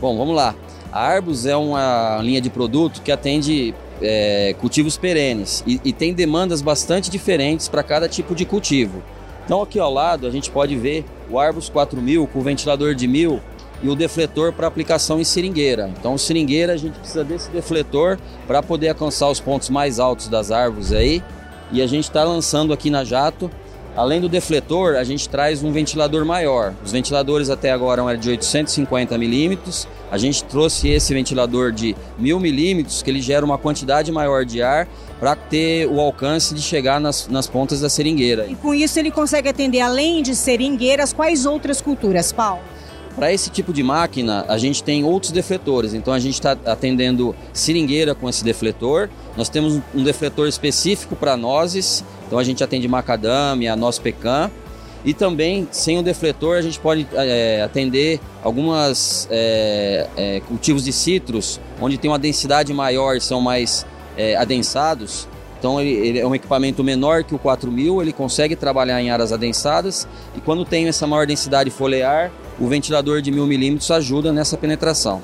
Bom, 0.00 0.18
vamos 0.18 0.34
lá. 0.34 0.52
A 0.90 1.00
Arbus 1.00 1.46
é 1.46 1.54
uma 1.54 2.18
linha 2.20 2.40
de 2.40 2.50
produto 2.50 3.00
que 3.00 3.12
atende 3.12 3.72
é, 4.02 4.56
cultivos 4.58 4.96
perenes 4.96 5.62
e, 5.64 5.80
e 5.84 5.92
tem 5.92 6.12
demandas 6.12 6.60
bastante 6.60 7.08
diferentes 7.08 7.68
para 7.68 7.84
cada 7.84 8.08
tipo 8.08 8.34
de 8.34 8.44
cultivo. 8.44 9.00
Então 9.44 9.62
aqui 9.62 9.78
ao 9.78 9.94
lado 9.94 10.26
a 10.26 10.30
gente 10.30 10.50
pode 10.50 10.74
ver 10.74 11.04
o 11.30 11.38
Arbus 11.38 11.68
4000 11.68 12.26
com 12.26 12.40
o 12.40 12.42
ventilador 12.42 12.96
de 12.96 13.06
mil 13.06 13.40
e 13.82 13.88
o 13.88 13.94
defletor 13.94 14.52
para 14.52 14.66
aplicação 14.66 15.20
em 15.20 15.24
seringueira. 15.24 15.90
Então, 15.98 16.16
seringueira 16.16 16.72
a 16.72 16.76
gente 16.76 16.98
precisa 16.98 17.24
desse 17.24 17.50
defletor 17.50 18.18
para 18.46 18.62
poder 18.62 18.88
alcançar 18.88 19.28
os 19.28 19.40
pontos 19.40 19.68
mais 19.70 19.98
altos 19.98 20.28
das 20.28 20.50
árvores 20.50 20.92
aí. 20.92 21.22
E 21.70 21.82
a 21.82 21.86
gente 21.86 22.04
está 22.04 22.22
lançando 22.24 22.72
aqui 22.72 22.90
na 22.90 23.04
Jato. 23.04 23.50
Além 23.96 24.20
do 24.20 24.28
defletor, 24.28 24.96
a 24.96 25.04
gente 25.04 25.26
traz 25.26 25.62
um 25.62 25.72
ventilador 25.72 26.24
maior. 26.24 26.74
Os 26.84 26.92
ventiladores 26.92 27.48
até 27.48 27.72
agora 27.72 28.02
eram 28.02 28.20
de 28.20 28.28
850 28.28 29.16
milímetros. 29.16 29.88
A 30.10 30.18
gente 30.18 30.44
trouxe 30.44 30.88
esse 30.90 31.14
ventilador 31.14 31.72
de 31.72 31.96
1000 32.18 32.38
milímetros, 32.38 33.02
que 33.02 33.10
ele 33.10 33.22
gera 33.22 33.42
uma 33.44 33.56
quantidade 33.56 34.12
maior 34.12 34.44
de 34.44 34.62
ar 34.62 34.86
para 35.18 35.34
ter 35.34 35.86
o 35.86 35.98
alcance 35.98 36.54
de 36.54 36.60
chegar 36.60 37.00
nas, 37.00 37.26
nas 37.28 37.46
pontas 37.46 37.80
da 37.80 37.88
seringueira. 37.88 38.46
E 38.46 38.54
com 38.54 38.74
isso 38.74 38.98
ele 38.98 39.10
consegue 39.10 39.48
atender, 39.48 39.80
além 39.80 40.22
de 40.22 40.36
seringueiras, 40.36 41.14
quais 41.14 41.46
outras 41.46 41.80
culturas, 41.80 42.32
Paulo? 42.32 42.60
Para 43.16 43.32
esse 43.32 43.48
tipo 43.48 43.72
de 43.72 43.82
máquina, 43.82 44.44
a 44.46 44.58
gente 44.58 44.84
tem 44.84 45.02
outros 45.02 45.32
defletores. 45.32 45.94
Então, 45.94 46.12
a 46.12 46.18
gente 46.18 46.34
está 46.34 46.52
atendendo 46.66 47.34
seringueira 47.50 48.14
com 48.14 48.28
esse 48.28 48.44
defletor. 48.44 49.08
Nós 49.34 49.48
temos 49.48 49.80
um 49.94 50.04
defletor 50.04 50.46
específico 50.46 51.16
para 51.16 51.34
nozes. 51.34 52.04
Então, 52.26 52.38
a 52.38 52.44
gente 52.44 52.62
atende 52.62 52.86
macadâmia, 52.86 53.74
noz 53.74 53.98
pecan. 53.98 54.50
E 55.02 55.14
também, 55.14 55.66
sem 55.70 55.98
o 55.98 56.02
defletor, 56.02 56.58
a 56.58 56.60
gente 56.60 56.78
pode 56.78 57.06
é, 57.14 57.62
atender 57.62 58.20
algumas 58.42 59.26
é, 59.30 60.08
é, 60.16 60.40
cultivos 60.40 60.84
de 60.84 60.92
citros, 60.92 61.58
onde 61.80 61.96
tem 61.96 62.10
uma 62.10 62.18
densidade 62.18 62.74
maior, 62.74 63.20
são 63.20 63.40
mais 63.40 63.86
adensados. 64.38 65.28
Então 65.58 65.80
ele, 65.80 65.90
ele, 65.90 66.18
é 66.18 66.26
um 66.26 66.34
equipamento 66.34 66.82
menor 66.82 67.22
que 67.22 67.34
o 67.34 67.38
4000, 67.38 68.00
ele 68.00 68.12
consegue 68.12 68.56
trabalhar 68.56 69.00
em 69.00 69.10
áreas 69.10 69.32
adensadas 69.32 70.08
e 70.34 70.40
quando 70.40 70.64
tem 70.64 70.88
essa 70.88 71.06
maior 71.06 71.26
densidade 71.26 71.70
foliar, 71.70 72.30
o 72.58 72.66
ventilador 72.66 73.20
de 73.20 73.30
1000 73.30 73.46
milímetros 73.46 73.90
ajuda 73.90 74.32
nessa 74.32 74.56
penetração. 74.56 75.22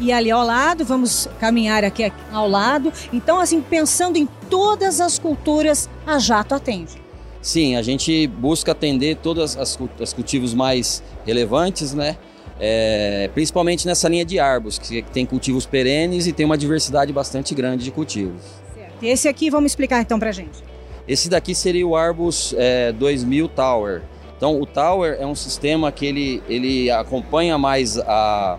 E 0.00 0.12
ali 0.12 0.30
ao 0.30 0.44
lado, 0.44 0.84
vamos 0.84 1.28
caminhar 1.38 1.84
aqui 1.84 2.12
ao 2.32 2.48
lado. 2.48 2.92
Então, 3.12 3.38
assim, 3.38 3.60
pensando 3.60 4.16
em 4.16 4.28
todas 4.50 5.00
as 5.00 5.18
culturas, 5.18 5.88
a 6.06 6.18
Jato 6.18 6.54
atende. 6.54 7.02
Sim, 7.40 7.76
a 7.76 7.82
gente 7.82 8.26
busca 8.26 8.72
atender 8.72 9.16
todas 9.16 9.56
as, 9.56 9.78
as 10.00 10.12
cultivos 10.12 10.54
mais 10.54 11.02
relevantes, 11.24 11.94
né? 11.94 12.16
É, 12.58 13.28
principalmente 13.34 13.86
nessa 13.86 14.08
linha 14.08 14.24
de 14.24 14.38
árvores, 14.38 14.78
que 14.78 15.02
tem 15.02 15.26
cultivos 15.26 15.66
perenes 15.66 16.26
e 16.26 16.32
tem 16.32 16.46
uma 16.46 16.56
diversidade 16.56 17.12
bastante 17.12 17.54
grande 17.54 17.84
de 17.84 17.90
cultivos. 17.90 18.40
Esse 19.02 19.28
aqui, 19.28 19.50
vamos 19.50 19.72
explicar 19.72 20.00
então 20.00 20.18
para 20.18 20.32
gente. 20.32 20.62
Esse 21.06 21.28
daqui 21.28 21.54
seria 21.54 21.86
o 21.86 21.94
Arbus 21.94 22.54
é, 22.56 22.92
2000 22.92 23.48
Tower. 23.48 24.02
Então, 24.44 24.60
o 24.60 24.66
Tower 24.66 25.16
é 25.18 25.24
um 25.24 25.34
sistema 25.34 25.90
que 25.90 26.04
ele, 26.04 26.42
ele 26.46 26.90
acompanha 26.90 27.56
mais 27.56 27.98
a, 27.98 28.58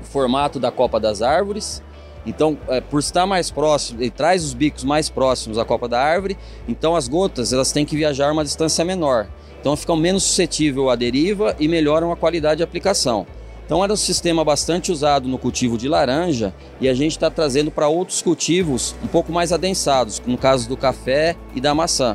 o 0.00 0.04
formato 0.06 0.58
da 0.58 0.70
copa 0.70 0.98
das 0.98 1.20
árvores. 1.20 1.82
Então, 2.24 2.56
é, 2.68 2.80
por 2.80 3.00
estar 3.00 3.26
mais 3.26 3.50
próximo, 3.50 4.00
ele 4.00 4.08
traz 4.08 4.42
os 4.42 4.54
bicos 4.54 4.82
mais 4.82 5.10
próximos 5.10 5.58
à 5.58 5.64
copa 5.66 5.86
da 5.86 6.00
árvore. 6.00 6.38
Então, 6.66 6.96
as 6.96 7.06
gotas 7.06 7.52
elas 7.52 7.70
têm 7.70 7.84
que 7.84 7.94
viajar 7.94 8.32
uma 8.32 8.42
distância 8.42 8.82
menor. 8.82 9.26
Então, 9.60 9.76
ficam 9.76 9.94
menos 9.94 10.22
suscetível 10.22 10.88
à 10.88 10.96
deriva 10.96 11.54
e 11.60 11.68
melhoram 11.68 12.10
a 12.10 12.16
qualidade 12.16 12.56
de 12.56 12.62
aplicação. 12.62 13.26
Então 13.66 13.84
era 13.84 13.92
um 13.92 13.96
sistema 13.96 14.42
bastante 14.42 14.92
usado 14.92 15.26
no 15.26 15.38
cultivo 15.38 15.78
de 15.78 15.88
laranja 15.88 16.54
e 16.80 16.86
a 16.86 16.92
gente 16.92 17.12
está 17.12 17.30
trazendo 17.30 17.70
para 17.70 17.88
outros 17.88 18.20
cultivos 18.20 18.94
um 19.02 19.06
pouco 19.06 19.32
mais 19.32 19.52
adensados, 19.52 20.20
no 20.26 20.36
caso 20.36 20.68
do 20.68 20.76
café 20.76 21.34
e 21.54 21.62
da 21.62 21.74
maçã. 21.74 22.14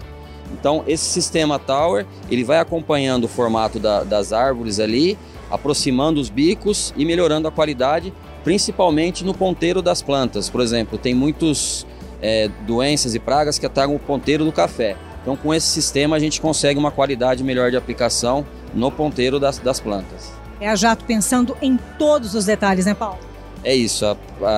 Então 0.51 0.83
esse 0.87 1.05
sistema 1.05 1.59
Tower 1.59 2.05
ele 2.29 2.43
vai 2.43 2.59
acompanhando 2.59 3.25
o 3.25 3.27
formato 3.27 3.79
da, 3.79 4.03
das 4.03 4.33
árvores 4.33 4.79
ali, 4.79 5.17
aproximando 5.49 6.19
os 6.19 6.29
bicos 6.29 6.93
e 6.95 7.05
melhorando 7.05 7.47
a 7.47 7.51
qualidade, 7.51 8.13
principalmente 8.43 9.23
no 9.23 9.33
ponteiro 9.33 9.81
das 9.81 10.01
plantas. 10.01 10.49
Por 10.49 10.61
exemplo, 10.61 10.97
tem 10.97 11.13
muitas 11.13 11.85
é, 12.21 12.49
doenças 12.65 13.15
e 13.15 13.19
pragas 13.19 13.59
que 13.59 13.65
atacam 13.65 13.95
o 13.95 13.99
ponteiro 13.99 14.45
do 14.45 14.51
café. 14.51 14.95
Então 15.21 15.35
com 15.35 15.53
esse 15.53 15.67
sistema 15.67 16.15
a 16.15 16.19
gente 16.19 16.39
consegue 16.41 16.79
uma 16.79 16.91
qualidade 16.91 17.43
melhor 17.43 17.69
de 17.71 17.77
aplicação 17.77 18.45
no 18.73 18.91
ponteiro 18.91 19.39
das, 19.39 19.59
das 19.59 19.79
plantas. 19.79 20.31
É 20.61 20.67
a 20.67 20.75
Jato 20.75 21.05
pensando 21.05 21.55
em 21.61 21.79
todos 21.97 22.35
os 22.35 22.45
detalhes, 22.45 22.85
né, 22.85 22.93
Paulo? 22.93 23.17
É 23.63 23.75
isso. 23.75 24.05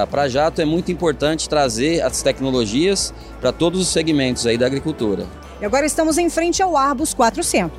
Para 0.09 0.23
a 0.23 0.29
Jato 0.29 0.61
é 0.61 0.65
muito 0.65 0.91
importante 0.91 1.49
trazer 1.49 2.01
as 2.01 2.21
tecnologias 2.21 3.13
para 3.39 3.51
todos 3.51 3.79
os 3.79 3.87
segmentos 3.87 4.45
aí 4.45 4.57
da 4.57 4.65
agricultura. 4.65 5.25
E 5.61 5.65
agora 5.65 5.85
estamos 5.85 6.17
em 6.17 6.27
frente 6.27 6.63
ao 6.63 6.75
Arbus 6.75 7.13
400. 7.13 7.71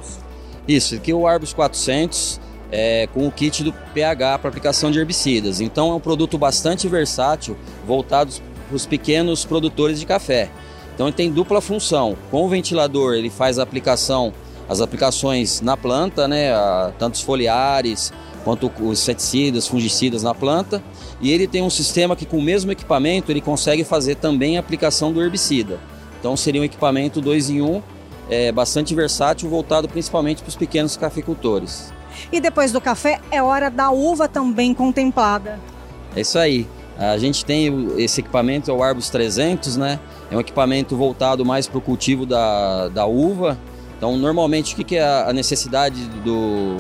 Isso, 0.69 0.95
aqui 0.95 1.11
é 1.11 1.15
o 1.15 1.27
Arbus 1.27 1.53
400 1.53 2.41
é, 2.71 3.09
com 3.13 3.27
o 3.27 3.33
kit 3.33 3.65
do 3.65 3.73
pH 3.73 4.39
para 4.39 4.49
aplicação 4.49 4.89
de 4.89 5.01
herbicidas. 5.01 5.61
Então 5.61 5.91
é 5.91 5.95
um 5.95 6.01
produto 6.01 6.39
bastante 6.39 6.87
versátil, 6.87 7.57
voltado 7.85 8.33
para 8.69 8.77
os 8.77 8.87
pequenos 8.87 9.45
produtores 9.45 9.99
de 9.99 10.07
café. 10.07 10.49
Então 10.95 11.09
ele 11.09 11.17
tem 11.17 11.29
dupla 11.29 11.61
função. 11.61 12.17
Com 12.31 12.45
o 12.45 12.49
ventilador 12.49 13.15
ele 13.15 13.29
faz 13.29 13.59
a 13.59 13.65
aplicação, 13.65 14.33
as 14.69 14.81
aplicações 14.81 15.61
na 15.61 15.77
planta, 15.77 16.29
né, 16.29 16.53
tanto 17.01 17.17
os 17.17 17.21
foliares 17.21 18.13
quanto 18.45 18.71
os 18.81 19.01
inseticidas, 19.01 19.67
fungicidas 19.67 20.23
na 20.23 20.33
planta. 20.33 20.81
E 21.21 21.33
ele 21.33 21.49
tem 21.49 21.63
um 21.63 21.71
sistema 21.71 22.15
que 22.15 22.27
com 22.27 22.39
o 22.39 22.43
mesmo 22.43 22.71
equipamento 22.71 23.33
ele 23.33 23.41
consegue 23.41 23.83
fazer 23.83 24.15
também 24.15 24.57
a 24.57 24.61
aplicação 24.61 25.13
do 25.13 25.21
herbicida. 25.21 25.81
Então 26.23 26.37
seria 26.37 26.61
um 26.61 26.65
equipamento 26.65 27.21
2 27.21 27.51
em 27.51 27.63
1, 27.63 27.67
um, 27.67 27.83
é, 28.31 28.53
bastante 28.53 28.95
versátil, 28.95 29.51
voltado 29.51 29.89
principalmente 29.89 30.41
para 30.41 30.51
os 30.51 30.55
pequenos 30.55 30.97
cafeicultores. 30.97 31.93
E 32.31 32.41
depois 32.41 32.71
do 32.71 32.81
café 32.81 33.19
é 33.29 33.43
hora 33.43 33.69
da 33.69 33.91
uva 33.91 34.29
também 34.29 34.73
contemplada. 34.73 35.59
É 36.15 36.21
isso 36.21 36.39
aí. 36.39 36.69
A 36.97 37.19
gente 37.19 37.45
tem 37.45 37.89
esse 37.97 38.21
equipamento, 38.21 38.71
é 38.71 38.75
o 38.75 38.85
Arbus 38.85 39.11
300, 39.11 39.77
né? 39.77 39.99
É 40.31 40.37
um 40.37 40.41
equipamento 40.41 40.97
voltado 40.97 41.45
mais 41.45 41.67
para 41.67 41.79
o 41.79 41.81
cultivo 41.81 42.25
da, 42.25 42.87
da 42.87 43.05
uva. 43.05 43.59
Então, 43.99 44.17
normalmente, 44.17 44.75
o 44.75 44.77
que, 44.77 44.85
que 44.85 44.97
é 44.99 45.05
a 45.05 45.33
necessidade 45.33 46.05
do, 46.25 46.77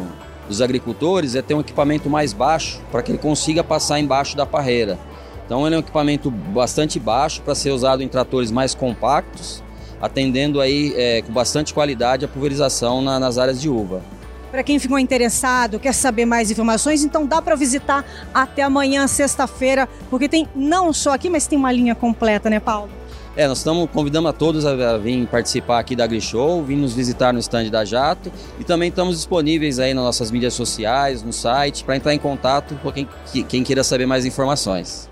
dos 0.46 0.62
agricultores? 0.62 1.34
É 1.34 1.42
ter 1.42 1.54
um 1.54 1.60
equipamento 1.60 2.08
mais 2.08 2.32
baixo 2.32 2.80
para 2.92 3.02
que 3.02 3.10
ele 3.10 3.18
consiga 3.18 3.64
passar 3.64 3.98
embaixo 3.98 4.36
da 4.36 4.46
parreira. 4.46 5.00
Então, 5.44 5.66
ele 5.66 5.74
é 5.74 5.78
um 5.78 5.80
equipamento 5.80 6.30
bastante 6.30 6.98
baixo 6.98 7.42
para 7.42 7.54
ser 7.54 7.70
usado 7.70 8.02
em 8.02 8.08
tratores 8.08 8.50
mais 8.50 8.74
compactos, 8.74 9.62
atendendo 10.00 10.60
aí 10.60 10.92
é, 10.96 11.22
com 11.22 11.32
bastante 11.32 11.72
qualidade 11.72 12.24
a 12.24 12.28
pulverização 12.28 13.02
na, 13.02 13.18
nas 13.20 13.38
áreas 13.38 13.60
de 13.60 13.68
uva. 13.68 14.02
Para 14.50 14.62
quem 14.62 14.78
ficou 14.78 14.98
interessado, 14.98 15.80
quer 15.80 15.94
saber 15.94 16.26
mais 16.26 16.50
informações, 16.50 17.02
então 17.02 17.24
dá 17.24 17.40
para 17.40 17.54
visitar 17.54 18.04
até 18.34 18.62
amanhã, 18.62 19.06
sexta-feira, 19.06 19.88
porque 20.10 20.28
tem 20.28 20.46
não 20.54 20.92
só 20.92 21.14
aqui, 21.14 21.30
mas 21.30 21.46
tem 21.46 21.58
uma 21.58 21.72
linha 21.72 21.94
completa, 21.94 22.50
né, 22.50 22.60
Paulo? 22.60 22.90
É, 23.34 23.48
nós 23.48 23.58
estamos 23.58 23.88
convidando 23.90 24.28
a 24.28 24.32
todos 24.32 24.66
a, 24.66 24.98
vir 24.98 25.26
participar 25.26 25.78
aqui 25.78 25.96
da 25.96 26.04
AgriShow, 26.04 26.62
vir 26.62 26.76
nos 26.76 26.92
visitar 26.92 27.32
no 27.32 27.38
stand 27.38 27.70
da 27.70 27.82
Jato 27.82 28.30
e 28.60 28.64
também 28.64 28.90
estamos 28.90 29.16
disponíveis 29.16 29.78
aí 29.78 29.94
nas 29.94 30.04
nossas 30.04 30.30
mídias 30.30 30.52
sociais, 30.52 31.22
no 31.22 31.32
site, 31.32 31.82
para 31.82 31.96
entrar 31.96 32.12
em 32.12 32.18
contato 32.18 32.78
com 32.82 32.92
quem, 32.92 33.08
quem 33.48 33.64
queira 33.64 33.82
saber 33.82 34.04
mais 34.04 34.26
informações. 34.26 35.08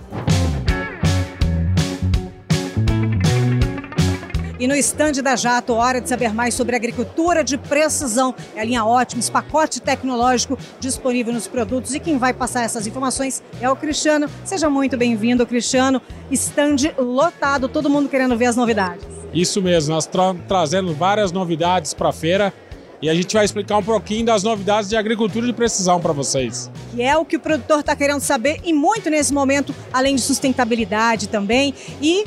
E 4.61 4.69
no 4.69 4.77
estande 4.77 5.23
da 5.23 5.37
Jato, 5.37 5.73
hora 5.73 6.03
de 6.03 6.09
saber 6.11 6.35
mais 6.35 6.53
sobre 6.53 6.77
agricultura 6.77 7.43
de 7.43 7.57
precisão. 7.57 8.35
É 8.55 8.61
a 8.61 8.65
linha 8.65 8.85
Ótimos, 8.85 9.31
pacote 9.31 9.81
tecnológico 9.81 10.59
disponível 10.79 11.33
nos 11.33 11.49
produtos. 11.49 11.95
E 11.95 11.99
quem 11.99 12.19
vai 12.19 12.35
passar 12.35 12.63
essas 12.63 12.87
informações 12.87 13.43
é 13.59 13.71
o 13.71 13.75
Cristiano. 13.75 14.29
Seja 14.45 14.69
muito 14.69 14.99
bem-vindo, 14.99 15.47
Cristiano. 15.47 16.03
Estande 16.31 16.95
lotado, 16.99 17.71
todo 17.71 17.89
mundo 17.89 18.07
querendo 18.11 18.37
ver 18.37 18.45
as 18.47 18.57
novidades. 18.57 19.03
Isso 19.33 19.63
mesmo, 19.63 19.95
nós 19.95 20.05
estamos 20.05 20.43
trazendo 20.47 20.93
várias 20.93 21.33
novidades 21.33 21.95
para 21.95 22.11
a 22.11 22.13
feira. 22.13 22.53
E 23.01 23.09
a 23.09 23.15
gente 23.15 23.33
vai 23.33 23.47
explicar 23.47 23.79
um 23.79 23.83
pouquinho 23.83 24.27
das 24.27 24.43
novidades 24.43 24.91
de 24.91 24.97
agricultura 24.97 25.47
de 25.47 25.55
precisão 25.55 25.99
para 25.99 26.13
vocês. 26.13 26.71
Que 26.95 27.01
é 27.01 27.17
o 27.17 27.25
que 27.25 27.37
o 27.37 27.41
produtor 27.41 27.81
está 27.81 27.97
querendo 27.97 28.21
saber 28.21 28.61
e 28.63 28.75
muito 28.75 29.09
nesse 29.09 29.33
momento, 29.33 29.75
além 29.91 30.17
de 30.17 30.21
sustentabilidade 30.21 31.31
também. 31.31 31.73
E 32.03 32.27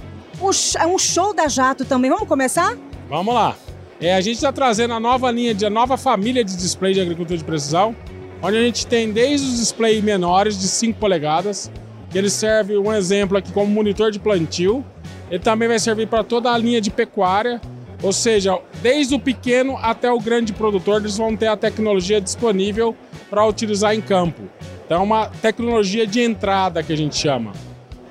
é 0.79 0.87
um 0.87 0.97
show 0.97 1.33
da 1.33 1.47
Jato 1.47 1.85
também. 1.85 2.09
Vamos 2.09 2.27
começar? 2.27 2.77
Vamos 3.09 3.33
lá. 3.33 3.55
É, 3.99 4.15
a 4.15 4.21
gente 4.21 4.35
está 4.35 4.51
trazendo 4.51 4.93
a 4.93 4.99
nova 4.99 5.31
linha, 5.31 5.53
de, 5.53 5.65
a 5.65 5.69
nova 5.69 5.95
família 5.95 6.43
de 6.43 6.55
display 6.57 6.93
de 6.93 6.99
agricultura 6.99 7.37
de 7.37 7.43
precisão, 7.43 7.95
onde 8.41 8.57
a 8.57 8.61
gente 8.61 8.85
tem 8.85 9.11
desde 9.11 9.47
os 9.47 9.57
displays 9.57 10.03
menores 10.03 10.59
de 10.59 10.67
5 10.67 10.99
polegadas, 10.99 11.71
que 12.09 12.17
ele 12.17 12.29
serve 12.29 12.77
um 12.77 12.91
exemplo 12.91 13.37
aqui 13.37 13.51
como 13.51 13.67
monitor 13.67 14.11
de 14.11 14.19
plantio. 14.19 14.83
Ele 15.29 15.39
também 15.39 15.67
vai 15.67 15.79
servir 15.79 16.07
para 16.07 16.23
toda 16.23 16.51
a 16.51 16.57
linha 16.57 16.81
de 16.81 16.89
pecuária, 16.91 17.61
ou 18.01 18.11
seja, 18.11 18.59
desde 18.81 19.15
o 19.15 19.19
pequeno 19.19 19.77
até 19.77 20.11
o 20.11 20.19
grande 20.19 20.51
produtor, 20.51 20.99
eles 20.99 21.17
vão 21.17 21.37
ter 21.37 21.47
a 21.47 21.55
tecnologia 21.55 22.19
disponível 22.19 22.93
para 23.29 23.45
utilizar 23.45 23.95
em 23.95 24.01
campo. 24.01 24.41
Então, 24.85 24.99
é 24.99 25.03
uma 25.03 25.27
tecnologia 25.27 26.05
de 26.05 26.19
entrada 26.19 26.83
que 26.83 26.91
a 26.91 26.97
gente 26.97 27.15
chama. 27.15 27.53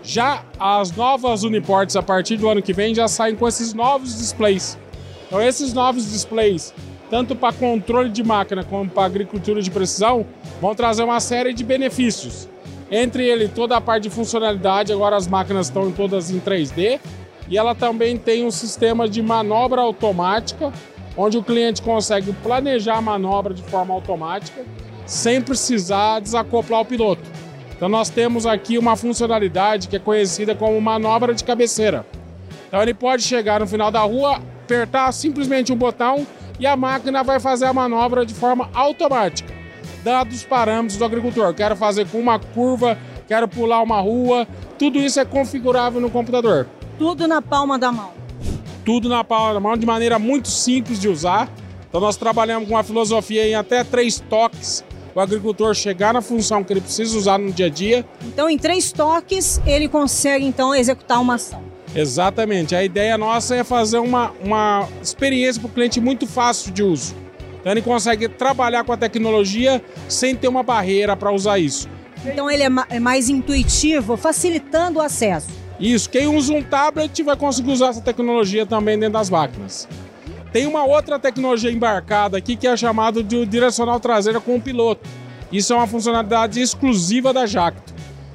Já 0.03 0.45
as 0.59 0.91
novas 0.93 1.45
Uniports, 1.45 1.95
a 1.95 2.03
partir 2.03 2.37
do 2.37 2.49
ano 2.49 2.61
que 2.61 2.73
vem, 2.73 2.95
já 2.95 3.07
saem 3.07 3.37
com 3.37 3.47
esses 3.47 3.73
novos 3.73 4.19
displays. 4.19 4.77
Então, 5.27 5.41
esses 5.41 5.73
novos 5.73 6.11
displays, 6.11 6.75
tanto 7.09 7.37
para 7.37 7.55
controle 7.55 8.11
de 8.11 8.23
máquina 8.23 8.65
como 8.65 8.91
para 8.91 9.05
agricultura 9.05 9.63
de 9.63 9.71
precisão, 9.71 10.27
vão 10.61 10.75
trazer 10.75 11.05
uma 11.05 11.21
série 11.21 11.55
de 11.55 11.63
benefícios. 11.63 12.49
Entre 12.91 13.25
ele, 13.25 13.49
toda 13.49 13.77
a 13.77 13.81
parte 13.81 14.05
de 14.05 14.11
funcionalidade, 14.11 14.93
agora 14.93 15.17
as 15.17 15.27
máquinas 15.27 15.69
estão 15.69 15.91
todas 15.91 16.31
em 16.31 16.41
3D, 16.41 17.01
e 17.49 17.57
ela 17.57 17.75
também 17.75 18.17
tem 18.17 18.45
um 18.45 18.51
sistema 18.51 19.09
de 19.09 19.23
manobra 19.23 19.81
automática, 19.81 20.73
onde 21.17 21.39
o 21.39 21.43
cliente 21.43 21.81
consegue 21.81 22.33
planejar 22.43 22.99
a 22.99 23.01
manobra 23.01 23.55
de 23.55 23.63
forma 23.63 23.95
automática, 23.95 24.65
sem 25.07 25.41
precisar 25.41 26.21
desacoplar 26.21 26.81
o 26.81 26.85
piloto. 26.85 27.32
Então 27.83 27.91
nós 27.91 28.09
temos 28.09 28.47
aqui 28.47 28.79
uma 28.79 28.95
funcionalidade 28.95 29.89
que 29.89 29.97
é 29.97 29.99
conhecida 29.99 30.55
como 30.55 30.81
manobra 30.81 31.35
de 31.35 31.43
cabeceira. 31.43 32.07
Então 32.69 32.81
ele 32.81 32.95
pode 32.95 33.25
chegar 33.25 33.59
no 33.59 33.67
final 33.67 33.91
da 33.91 33.99
rua, 34.03 34.41
apertar 34.63 35.11
simplesmente 35.11 35.73
um 35.73 35.77
botão 35.77 36.25
e 36.61 36.65
a 36.65 36.77
máquina 36.77 37.25
vai 37.25 37.41
fazer 37.41 37.65
a 37.65 37.73
manobra 37.73 38.25
de 38.25 38.35
forma 38.35 38.71
automática, 38.73 39.53
dados 40.05 40.37
os 40.37 40.45
parâmetros 40.45 40.97
do 40.97 41.05
agricultor. 41.05 41.53
Quero 41.55 41.75
fazer 41.75 42.07
com 42.07 42.21
uma 42.21 42.39
curva, 42.39 42.97
quero 43.27 43.49
pular 43.49 43.83
uma 43.83 44.01
rua, 44.01 44.47
tudo 44.79 45.01
isso 45.01 45.19
é 45.19 45.25
configurável 45.25 46.01
no 46.01 46.09
computador. 46.09 46.69
Tudo 46.97 47.27
na 47.27 47.43
palma 47.43 47.81
da 47.81 47.91
mão. 47.91 48.13
Tudo 48.85 49.09
na 49.09 49.25
palma 49.25 49.55
da 49.55 49.59
mão, 49.59 49.77
de 49.77 49.85
maneira 49.85 50.21
muito 50.21 50.47
simples 50.47 51.01
de 51.01 51.09
usar. 51.09 51.49
Então 51.89 52.01
nós 52.01 52.17
trabalhamos 52.17 52.69
com 52.69 52.77
uma 52.77 52.85
filosofia 52.85 53.45
em 53.45 53.57
até 53.57 53.83
três 53.83 54.21
toques 54.21 54.85
o 55.15 55.21
agricultor 55.21 55.75
chegar 55.75 56.15
na 56.15 56.23
função 56.23 56.65
que 56.65 56.73
ele 56.73 56.81
precisa 56.81 57.17
usar 57.17 57.39
no 57.39 57.53
dia 57.53 57.67
a 57.67 57.71
dia. 57.71 58.05
Então, 58.25 58.49
em 58.49 58.59
três 58.59 58.93
toques, 58.93 59.61
ele 59.67 59.89
consegue 59.89 60.45
então 60.45 60.75
executar 60.75 61.21
uma 61.21 61.35
ação. 61.35 61.63
Exatamente. 61.95 62.75
A 62.75 62.83
ideia 62.83 63.19
nossa 63.19 63.55
é 63.55 63.65
fazer 63.65 63.99
uma, 63.99 64.33
uma 64.43 64.89
experiência 65.03 65.61
para 65.61 65.69
o 65.69 65.73
cliente 65.73 66.01
muito 66.01 66.27
fácil 66.27 66.73
de 66.73 66.83
uso. 66.83 67.15
Então, 67.61 67.73
ele 67.73 67.83
consegue 67.83 68.29
trabalhar 68.29 68.83
com 68.85 68.93
a 68.93 68.97
tecnologia 68.97 69.83
sem 70.09 70.35
ter 70.35 70.49
uma 70.49 70.63
barreira 70.63 71.15
para 71.17 71.31
usar 71.31 71.59
isso. 71.59 71.89
Então, 72.25 72.51
ele 72.51 72.63
é, 72.63 72.69
é 72.89 73.01
mais 73.01 73.29
intuitivo, 73.29 74.17
facilitando 74.17 74.99
o 74.99 75.03
acesso. 75.03 75.49
Isso. 75.79 76.09
Quem 76.09 76.27
usa 76.27 76.53
um 76.53 76.63
tablet 76.63 77.23
vai 77.23 77.37
conseguir 77.37 77.73
usar 77.73 77.89
essa 77.89 78.01
tecnologia 78.01 78.65
também 78.65 78.99
dentro 78.99 79.15
das 79.15 79.29
máquinas. 79.29 79.89
Tem 80.53 80.67
uma 80.67 80.85
outra 80.85 81.19
tecnologia 81.19 81.71
embarcada 81.71 82.37
aqui 82.37 82.57
que 82.57 82.67
é 82.67 82.77
chamada 82.77 83.23
de 83.23 83.47
direcional 83.47 83.99
traseira 83.99 84.39
com 84.39 84.57
o 84.57 84.61
piloto. 84.61 85.09
Isso 85.51 85.73
é 85.73 85.77
uma 85.77 85.87
funcionalidade 85.87 86.61
exclusiva 86.61 87.33
da 87.33 87.47
Jacto. 87.47 87.95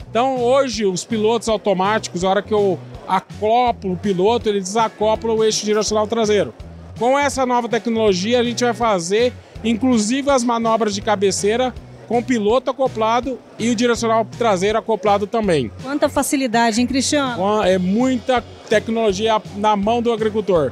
Então 0.09 0.41
hoje 0.41 0.83
os 0.83 1.05
pilotos 1.05 1.47
automáticos, 1.47 2.23
a 2.23 2.29
hora 2.29 2.41
que 2.41 2.53
eu 2.53 2.79
acoplo 3.07 3.93
o 3.93 3.97
piloto, 3.97 4.49
ele 4.49 4.59
desacopla 4.59 5.31
o 5.31 5.43
eixo 5.43 5.63
direcional 5.63 6.07
traseiro. 6.07 6.55
Com 6.97 7.17
essa 7.19 7.45
nova 7.45 7.69
tecnologia 7.69 8.39
a 8.39 8.43
gente 8.43 8.63
vai 8.63 8.73
fazer 8.73 9.31
inclusive 9.63 10.29
as 10.31 10.43
manobras 10.43 10.95
de 10.95 11.01
cabeceira 11.01 11.73
com 12.07 12.19
o 12.19 12.23
piloto 12.23 12.71
acoplado 12.71 13.37
e 13.59 13.69
o 13.69 13.75
direcional 13.75 14.25
traseiro 14.37 14.77
acoplado 14.77 15.27
também. 15.27 15.71
Quanta 15.83 16.07
facilidade, 16.07 16.79
hein, 16.79 16.87
Cristiano? 16.87 17.63
É 17.63 17.77
muita 17.77 18.43
tecnologia 18.69 19.39
na 19.57 19.75
mão 19.75 20.01
do 20.01 20.11
agricultor. 20.11 20.71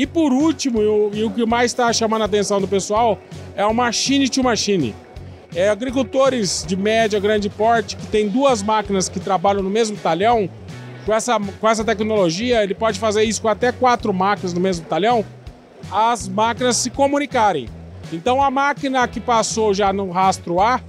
E 0.00 0.06
por 0.06 0.32
último, 0.32 0.80
e 1.12 1.22
o, 1.22 1.30
que 1.30 1.44
mais 1.44 1.72
está 1.72 1.92
chamando 1.92 2.22
a 2.22 2.24
atenção 2.24 2.58
do 2.58 2.66
pessoal, 2.66 3.18
é 3.54 3.66
o 3.66 3.74
machine 3.74 4.30
to 4.30 4.42
machine. 4.42 4.94
É, 5.54 5.68
agricultores 5.68 6.64
de 6.66 6.74
média, 6.74 7.20
grande 7.20 7.50
porte, 7.50 7.96
que 7.96 8.06
tem 8.06 8.26
duas 8.26 8.62
máquinas 8.62 9.10
que 9.10 9.20
trabalham 9.20 9.62
no 9.62 9.68
mesmo 9.68 9.98
talhão, 9.98 10.48
com 11.04 11.12
essa, 11.12 11.38
com 11.38 11.68
essa 11.68 11.84
tecnologia, 11.84 12.64
ele 12.64 12.72
pode 12.74 12.98
fazer 12.98 13.24
isso 13.24 13.42
com 13.42 13.48
até 13.48 13.72
quatro 13.72 14.10
máquinas 14.14 14.54
no 14.54 14.60
mesmo 14.60 14.86
talhão, 14.86 15.22
as 15.92 16.26
máquinas 16.26 16.76
se 16.76 16.88
comunicarem. 16.88 17.68
Então 18.10 18.42
a 18.42 18.50
máquina 18.50 19.06
que 19.06 19.20
passou 19.20 19.74
já 19.74 19.92
no 19.92 20.10
rastro 20.10 20.60
A, 20.60 20.80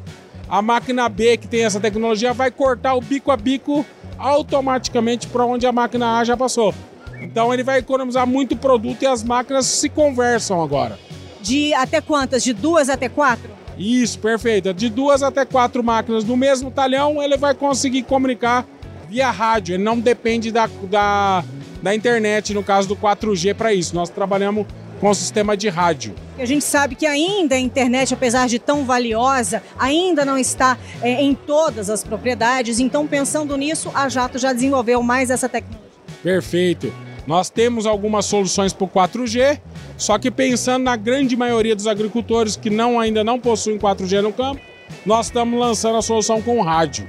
a 0.48 0.62
máquina 0.62 1.10
B 1.10 1.36
que 1.36 1.50
tem 1.50 1.66
essa 1.66 1.82
tecnologia 1.82 2.32
vai 2.32 2.50
cortar 2.50 2.94
o 2.94 3.02
bico 3.02 3.30
a 3.30 3.36
bico 3.36 3.86
automaticamente 4.18 5.28
para 5.28 5.46
onde 5.46 5.68
a 5.68 5.72
máquina 5.74 6.18
A 6.18 6.24
já 6.24 6.38
passou. 6.38 6.74
Então 7.22 7.54
ele 7.54 7.64
vai 7.64 7.80
economizar 7.80 8.26
muito 8.26 8.56
produto 8.56 9.04
e 9.04 9.08
as 9.08 9.24
máquinas 9.24 9.66
se 9.66 9.90
conversam 9.90 10.62
agora. 10.62 10.98
De 11.42 11.74
até 11.74 12.02
quantas? 12.02 12.44
De 12.44 12.54
duas 12.54 12.90
até 12.90 13.08
quatro? 13.08 13.50
Isso, 13.78 14.20
perfeito. 14.20 14.74
De 14.74 14.90
duas 14.90 15.24
até 15.24 15.46
quatro 15.46 15.84
máquinas 15.84 16.24
no 16.24 16.36
mesmo 16.36 16.70
talhão, 16.72 17.22
ele 17.22 17.38
vai 17.38 17.54
conseguir 17.54 18.04
comunicar 18.04 18.66
via 19.10 19.32
rádio. 19.32 19.76
Ele 19.76 19.84
não 19.84 20.00
depende 20.00 20.52
da, 20.52 20.70
da, 20.90 21.44
da 21.82 21.96
internet, 21.96 22.54
no 22.54 22.64
caso 22.64 22.88
do 22.88 22.96
4G, 22.96 23.54
para 23.56 23.74
isso. 23.74 23.96
Nós 23.96 24.10
trabalhamos 24.10 24.66
com 25.00 25.10
o 25.10 25.16
sistema 25.16 25.58
de 25.58 25.68
rádio. 25.68 26.14
A 26.38 26.46
gente 26.46 26.64
sabe 26.64 26.96
que 26.96 27.08
ainda 27.08 27.56
a 27.56 27.60
internet, 27.60 28.14
apesar 28.14 28.48
de 28.48 28.60
tão 28.60 28.86
valiosa, 28.86 29.64
ainda 29.78 30.24
não 30.24 30.38
está 30.38 30.78
é, 31.02 31.22
em 31.22 31.34
todas 31.34 31.90
as 31.90 32.04
propriedades. 32.04 32.80
Então, 32.80 33.08
pensando 33.08 33.58
nisso, 33.58 33.92
a 33.96 34.08
Jato 34.08 34.38
já 34.38 34.54
desenvolveu 34.54 35.02
mais 35.02 35.32
essa 35.32 35.50
tecnologia. 35.50 35.90
Perfeito. 36.22 36.94
Nós 37.28 37.50
temos 37.50 37.86
algumas 37.86 38.26
soluções 38.26 38.74
para 38.74 38.86
o 38.86 38.88
4G, 38.88 39.60
só 39.98 40.18
que 40.18 40.32
pensando 40.32 40.84
na 40.84 40.96
grande 40.96 41.36
maioria 41.36 41.76
dos 41.76 41.88
agricultores 41.88 42.56
que 42.56 42.70
não, 42.70 43.00
ainda 43.00 43.24
não 43.24 43.40
possuem 43.40 43.78
4G 43.78 44.22
no 44.22 44.34
campo, 44.34 44.62
nós 45.06 45.28
estamos 45.28 45.60
lançando 45.60 45.98
a 45.98 46.02
solução 46.02 46.42
com 46.42 46.62
rádio. 46.62 47.08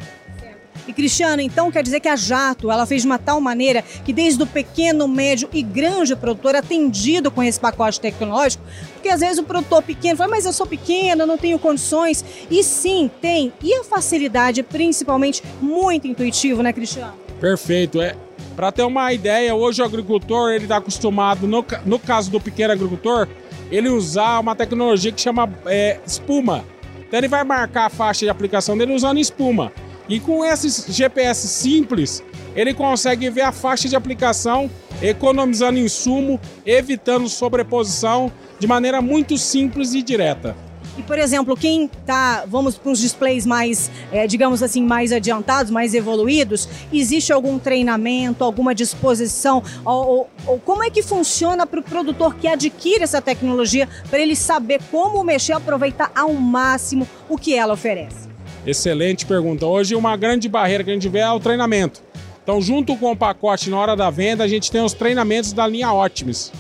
E 0.86 0.92
Cristiano, 0.92 1.40
então 1.40 1.70
quer 1.70 1.82
dizer 1.82 2.00
que 2.00 2.08
a 2.08 2.16
Jato 2.16 2.70
ela 2.70 2.84
fez 2.86 3.02
de 3.02 3.06
uma 3.06 3.18
tal 3.18 3.40
maneira 3.40 3.82
que 4.04 4.12
desde 4.12 4.42
o 4.42 4.46
pequeno, 4.46 5.06
médio 5.06 5.48
e 5.52 5.62
grande 5.62 6.16
produtor 6.16 6.56
atendido 6.56 7.30
com 7.30 7.42
esse 7.42 7.58
pacote 7.58 8.00
tecnológico, 8.00 8.64
porque 8.94 9.08
às 9.08 9.20
vezes 9.20 9.38
o 9.38 9.44
produtor 9.44 9.82
pequeno 9.82 10.16
fala, 10.16 10.30
mas 10.30 10.44
eu 10.44 10.52
sou 10.52 10.66
pequeno, 10.66 11.22
eu 11.22 11.26
não 11.26 11.38
tenho 11.38 11.58
condições. 11.58 12.24
E 12.50 12.64
sim, 12.64 13.10
tem. 13.20 13.52
E 13.62 13.74
a 13.74 13.84
facilidade, 13.84 14.62
principalmente, 14.62 15.42
muito 15.60 16.08
intuitivo, 16.08 16.62
né, 16.62 16.72
Cristiano? 16.72 17.14
Perfeito. 17.40 18.00
É, 18.00 18.16
para 18.54 18.70
ter 18.70 18.82
uma 18.82 19.12
ideia, 19.12 19.54
hoje 19.54 19.82
o 19.82 19.84
agricultor 19.84 20.52
ele 20.52 20.64
está 20.64 20.76
acostumado, 20.76 21.46
no, 21.46 21.64
no 21.84 21.98
caso 21.98 22.30
do 22.30 22.40
pequeno 22.40 22.72
agricultor, 22.72 23.28
ele 23.70 23.88
usar 23.88 24.38
uma 24.38 24.54
tecnologia 24.54 25.10
que 25.10 25.20
chama 25.20 25.50
é, 25.66 25.98
espuma. 26.06 26.64
Então 26.98 27.18
ele 27.18 27.28
vai 27.28 27.44
marcar 27.44 27.86
a 27.86 27.90
faixa 27.90 28.24
de 28.24 28.30
aplicação 28.30 28.76
dele 28.76 28.94
usando 28.94 29.18
espuma. 29.18 29.72
E 30.08 30.20
com 30.20 30.44
esses 30.44 30.86
GPS 30.88 31.48
simples, 31.48 32.22
ele 32.54 32.74
consegue 32.74 33.30
ver 33.30 33.42
a 33.42 33.52
faixa 33.52 33.88
de 33.88 33.96
aplicação, 33.96 34.70
economizando 35.00 35.78
insumo, 35.78 36.40
evitando 36.66 37.28
sobreposição 37.28 38.30
de 38.58 38.66
maneira 38.66 39.00
muito 39.00 39.38
simples 39.38 39.94
e 39.94 40.02
direta. 40.02 40.56
E, 40.96 41.02
por 41.02 41.18
exemplo, 41.18 41.56
quem 41.56 41.88
tá, 42.04 42.44
vamos 42.46 42.76
para 42.76 42.92
os 42.92 42.98
displays 42.98 43.46
mais, 43.46 43.90
é, 44.10 44.26
digamos 44.26 44.62
assim, 44.62 44.82
mais 44.82 45.10
adiantados, 45.10 45.70
mais 45.70 45.94
evoluídos, 45.94 46.68
existe 46.92 47.32
algum 47.32 47.58
treinamento, 47.58 48.44
alguma 48.44 48.74
disposição? 48.74 49.62
Ou, 49.84 50.06
ou, 50.06 50.30
ou 50.46 50.58
como 50.58 50.84
é 50.84 50.90
que 50.90 51.02
funciona 51.02 51.66
para 51.66 51.80
o 51.80 51.82
produtor 51.82 52.34
que 52.34 52.46
adquire 52.46 53.02
essa 53.02 53.22
tecnologia, 53.22 53.88
para 54.10 54.20
ele 54.20 54.36
saber 54.36 54.80
como 54.90 55.24
mexer, 55.24 55.54
aproveitar 55.54 56.12
ao 56.14 56.34
máximo 56.34 57.08
o 57.28 57.38
que 57.38 57.54
ela 57.54 57.72
oferece? 57.72 58.28
Excelente 58.66 59.24
pergunta. 59.24 59.66
Hoje 59.66 59.94
uma 59.94 60.16
grande 60.16 60.48
barreira 60.48 60.84
que 60.84 60.90
a 60.90 60.94
gente 60.94 61.08
vê 61.08 61.20
é 61.20 61.30
o 61.30 61.40
treinamento. 61.40 62.02
Então, 62.42 62.60
junto 62.60 62.96
com 62.96 63.12
o 63.12 63.16
pacote 63.16 63.70
na 63.70 63.78
hora 63.78 63.96
da 63.96 64.10
venda, 64.10 64.44
a 64.44 64.48
gente 64.48 64.70
tem 64.70 64.84
os 64.84 64.92
treinamentos 64.92 65.52
da 65.52 65.66
linha 65.66 65.92
Optimus, 65.92 66.52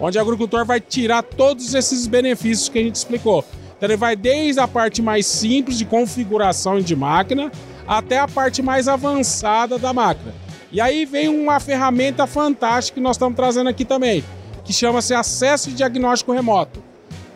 onde 0.00 0.16
o 0.16 0.20
agricultor 0.20 0.64
vai 0.64 0.80
tirar 0.80 1.22
todos 1.22 1.74
esses 1.74 2.06
benefícios 2.06 2.68
que 2.68 2.78
a 2.78 2.82
gente 2.82 2.94
explicou. 2.94 3.44
Então, 3.84 3.92
ele 3.92 4.00
vai 4.00 4.16
desde 4.16 4.58
a 4.62 4.66
parte 4.66 5.02
mais 5.02 5.26
simples 5.26 5.76
de 5.76 5.84
configuração 5.84 6.80
de 6.80 6.96
máquina 6.96 7.52
até 7.86 8.18
a 8.18 8.26
parte 8.26 8.62
mais 8.62 8.88
avançada 8.88 9.78
da 9.78 9.92
máquina. 9.92 10.32
E 10.72 10.80
aí 10.80 11.04
vem 11.04 11.28
uma 11.28 11.60
ferramenta 11.60 12.26
fantástica 12.26 12.94
que 12.94 13.02
nós 13.02 13.16
estamos 13.16 13.36
trazendo 13.36 13.68
aqui 13.68 13.84
também, 13.84 14.24
que 14.64 14.72
chama-se 14.72 15.12
acesso 15.12 15.68
e 15.68 15.74
diagnóstico 15.74 16.32
remoto. 16.32 16.82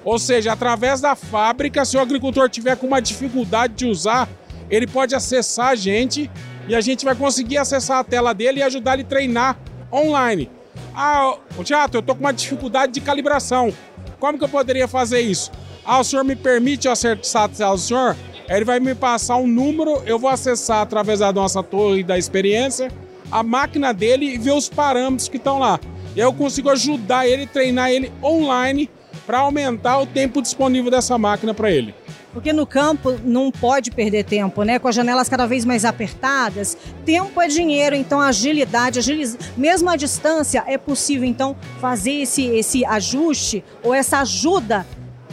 Ou 0.02 0.18
seja, 0.18 0.54
através 0.54 1.02
da 1.02 1.14
fábrica, 1.14 1.84
se 1.84 1.98
o 1.98 2.00
agricultor 2.00 2.48
tiver 2.48 2.78
com 2.78 2.86
uma 2.86 3.02
dificuldade 3.02 3.74
de 3.74 3.84
usar, 3.84 4.26
ele 4.70 4.86
pode 4.86 5.14
acessar 5.14 5.68
a 5.68 5.74
gente 5.74 6.30
e 6.66 6.74
a 6.74 6.80
gente 6.80 7.04
vai 7.04 7.14
conseguir 7.14 7.58
acessar 7.58 7.98
a 7.98 8.04
tela 8.04 8.32
dele 8.32 8.60
e 8.60 8.62
ajudar 8.62 8.94
ele 8.94 9.02
a 9.02 9.06
treinar 9.06 9.58
online. 9.92 10.50
Ah, 10.96 11.36
Tiago, 11.62 11.98
eu 11.98 12.00
tô 12.00 12.14
com 12.14 12.20
uma 12.20 12.32
dificuldade 12.32 12.90
de 12.94 13.02
calibração. 13.02 13.70
Como 14.18 14.38
que 14.38 14.44
eu 14.44 14.48
poderia 14.48 14.88
fazer 14.88 15.20
isso? 15.20 15.52
Ah, 15.90 16.00
o 16.00 16.04
senhor 16.04 16.22
me 16.22 16.36
permite 16.36 16.86
acessar 16.86 17.48
do 17.48 17.78
senhor? 17.78 18.14
Ele 18.46 18.62
vai 18.62 18.78
me 18.78 18.94
passar 18.94 19.36
um 19.36 19.46
número, 19.46 20.02
eu 20.04 20.18
vou 20.18 20.28
acessar 20.28 20.82
através 20.82 21.20
da 21.20 21.32
nossa 21.32 21.62
torre 21.62 22.02
da 22.02 22.18
experiência 22.18 22.92
a 23.32 23.42
máquina 23.42 23.94
dele 23.94 24.34
e 24.34 24.36
ver 24.36 24.52
os 24.52 24.68
parâmetros 24.68 25.30
que 25.30 25.38
estão 25.38 25.58
lá. 25.58 25.80
E 26.14 26.20
eu 26.20 26.30
consigo 26.30 26.68
ajudar 26.68 27.26
ele, 27.26 27.46
treinar 27.46 27.90
ele 27.90 28.12
online 28.22 28.90
para 29.26 29.38
aumentar 29.38 29.98
o 29.98 30.04
tempo 30.04 30.42
disponível 30.42 30.90
dessa 30.90 31.16
máquina 31.16 31.54
para 31.54 31.70
ele. 31.70 31.94
Porque 32.34 32.52
no 32.52 32.66
campo 32.66 33.18
não 33.24 33.50
pode 33.50 33.90
perder 33.90 34.24
tempo, 34.24 34.64
né? 34.64 34.78
Com 34.78 34.88
as 34.88 34.94
janelas 34.94 35.26
cada 35.26 35.46
vez 35.46 35.64
mais 35.64 35.86
apertadas, 35.86 36.76
tempo 37.06 37.40
é 37.40 37.48
dinheiro, 37.48 37.96
então 37.96 38.20
agilidade, 38.20 38.98
agiliz... 38.98 39.38
mesmo 39.56 39.88
à 39.88 39.96
distância, 39.96 40.62
é 40.66 40.76
possível 40.76 41.26
então 41.26 41.56
fazer 41.80 42.12
esse, 42.12 42.44
esse 42.44 42.84
ajuste 42.84 43.64
ou 43.82 43.94
essa 43.94 44.20
ajuda, 44.20 44.86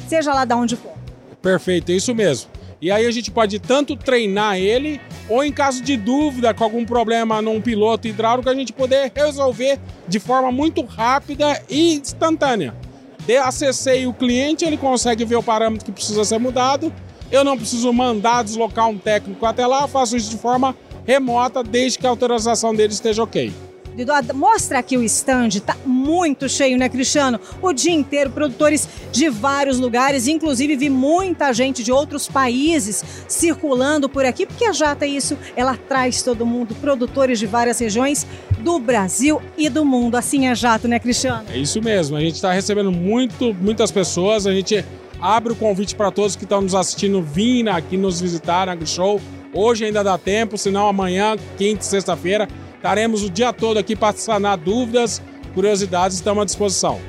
seja 0.07 0.33
lá 0.33 0.45
de 0.45 0.53
onde 0.53 0.75
for. 0.75 0.93
Perfeito, 1.41 1.91
é 1.91 1.95
isso 1.95 2.13
mesmo. 2.13 2.49
E 2.81 2.91
aí 2.91 3.05
a 3.05 3.11
gente 3.11 3.31
pode 3.31 3.59
tanto 3.59 3.95
treinar 3.95 4.57
ele, 4.57 4.99
ou 5.29 5.43
em 5.43 5.51
caso 5.51 5.81
de 5.81 5.95
dúvida 5.97 6.53
com 6.53 6.63
algum 6.63 6.85
problema 6.85 7.41
num 7.41 7.61
piloto 7.61 8.07
hidráulico, 8.07 8.49
a 8.49 8.55
gente 8.55 8.73
poder 8.73 9.11
resolver 9.15 9.79
de 10.07 10.19
forma 10.19 10.51
muito 10.51 10.83
rápida 10.83 11.61
e 11.69 11.95
instantânea 11.95 12.75
de, 13.25 13.37
acessei 13.37 14.05
o 14.05 14.13
cliente, 14.13 14.63
ele 14.63 14.77
consegue 14.77 15.25
ver 15.25 15.35
o 15.35 15.43
parâmetro 15.43 15.85
que 15.85 15.91
precisa 15.91 16.23
ser 16.23 16.37
mudado. 16.37 16.93
Eu 17.31 17.43
não 17.43 17.57
preciso 17.57 17.91
mandar 17.91 18.43
deslocar 18.43 18.87
um 18.87 18.97
técnico 18.97 19.45
até 19.45 19.65
lá, 19.65 19.87
faço 19.87 20.15
isso 20.15 20.29
de 20.29 20.37
forma 20.37 20.75
remota, 21.05 21.63
desde 21.63 21.97
que 21.97 22.05
a 22.05 22.09
autorização 22.09 22.73
dele 22.73 22.93
esteja 22.93 23.23
ok. 23.23 23.51
Mostra 24.33 24.79
aqui 24.79 24.97
o 24.97 25.03
stand, 25.03 25.49
tá 25.65 25.77
muito 25.85 26.49
cheio, 26.49 26.77
né, 26.77 26.89
Cristiano? 26.89 27.39
O 27.61 27.71
dia 27.71 27.93
inteiro, 27.93 28.29
produtores 28.29 28.87
de 29.11 29.29
vários 29.29 29.79
lugares, 29.79 30.27
inclusive 30.27 30.75
vi 30.75 30.89
muita 30.89 31.53
gente 31.53 31.83
de 31.83 31.91
outros 31.91 32.27
países 32.27 33.03
circulando 33.27 34.09
por 34.09 34.25
aqui, 34.25 34.45
porque 34.45 34.65
a 34.65 34.73
Jata 34.73 35.05
isso, 35.05 35.37
ela 35.55 35.77
traz 35.77 36.21
todo 36.21 36.45
mundo, 36.45 36.75
produtores 36.75 37.39
de 37.39 37.45
várias 37.45 37.79
regiões 37.79 38.27
do 38.59 38.79
Brasil 38.79 39.41
e 39.57 39.69
do 39.69 39.85
mundo. 39.85 40.15
Assim 40.15 40.47
é 40.47 40.55
Jato, 40.55 40.87
né, 40.87 40.99
Cristiano? 40.99 41.45
É 41.49 41.57
isso 41.57 41.81
mesmo, 41.81 42.17
a 42.17 42.19
gente 42.19 42.35
está 42.35 42.51
recebendo 42.51 42.91
muito, 42.91 43.53
muitas 43.53 43.91
pessoas, 43.91 44.45
a 44.45 44.51
gente 44.51 44.83
abre 45.21 45.53
o 45.53 45.55
convite 45.55 45.95
para 45.95 46.11
todos 46.11 46.35
que 46.35 46.43
estão 46.43 46.61
nos 46.61 46.75
assistindo 46.75 47.21
vir 47.21 47.69
aqui 47.69 47.95
nos 47.95 48.19
visitar 48.19 48.65
na 48.65 48.73
AgriShow. 48.73 49.21
Hoje 49.53 49.85
ainda 49.85 50.03
dá 50.03 50.17
tempo, 50.17 50.57
senão 50.57 50.85
amanhã, 50.85 51.37
quinta 51.57 51.81
sexta-feira, 51.81 52.47
Estaremos 52.85 53.23
o 53.23 53.31
dia 53.31 53.51
todo 53.51 53.79
aqui 53.79 53.95
para 53.95 54.15
sanar 54.15 54.59
dúvidas, 54.59 55.19
curiosidades, 55.55 56.17
estamos 56.17 56.43
à 56.43 56.45
disposição. 56.45 57.01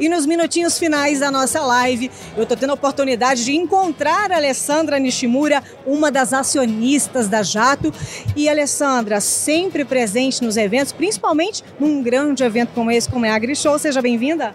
E 0.00 0.08
nos 0.08 0.24
minutinhos 0.24 0.78
finais 0.78 1.20
da 1.20 1.30
nossa 1.30 1.60
live, 1.60 2.10
eu 2.34 2.44
estou 2.44 2.56
tendo 2.56 2.70
a 2.70 2.72
oportunidade 2.72 3.44
de 3.44 3.54
encontrar 3.54 4.32
a 4.32 4.36
Alessandra 4.36 4.98
Nishimura, 4.98 5.62
uma 5.84 6.10
das 6.10 6.32
acionistas 6.32 7.28
da 7.28 7.42
Jato. 7.42 7.92
E 8.34 8.48
Alessandra, 8.48 9.20
sempre 9.20 9.84
presente 9.84 10.42
nos 10.42 10.56
eventos, 10.56 10.92
principalmente 10.92 11.62
num 11.78 12.02
grande 12.02 12.42
evento 12.42 12.70
como 12.74 12.90
esse, 12.90 13.06
como 13.06 13.26
é 13.26 13.30
a 13.30 13.34
AgriShow. 13.34 13.78
Seja 13.78 14.00
bem-vinda. 14.00 14.54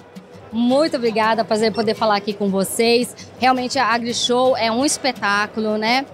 Muito 0.54 0.98
obrigada, 0.98 1.44
prazer 1.44 1.74
poder 1.74 1.96
falar 1.96 2.16
aqui 2.16 2.32
com 2.32 2.48
vocês. 2.48 3.16
Realmente 3.40 3.80
a 3.80 3.88
AgriShow 3.88 4.56
é 4.56 4.72
um 4.72 4.86
espetáculo, 4.86 5.80
né? 5.80 6.06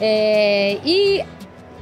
É, 0.00 0.78
e 0.82 1.22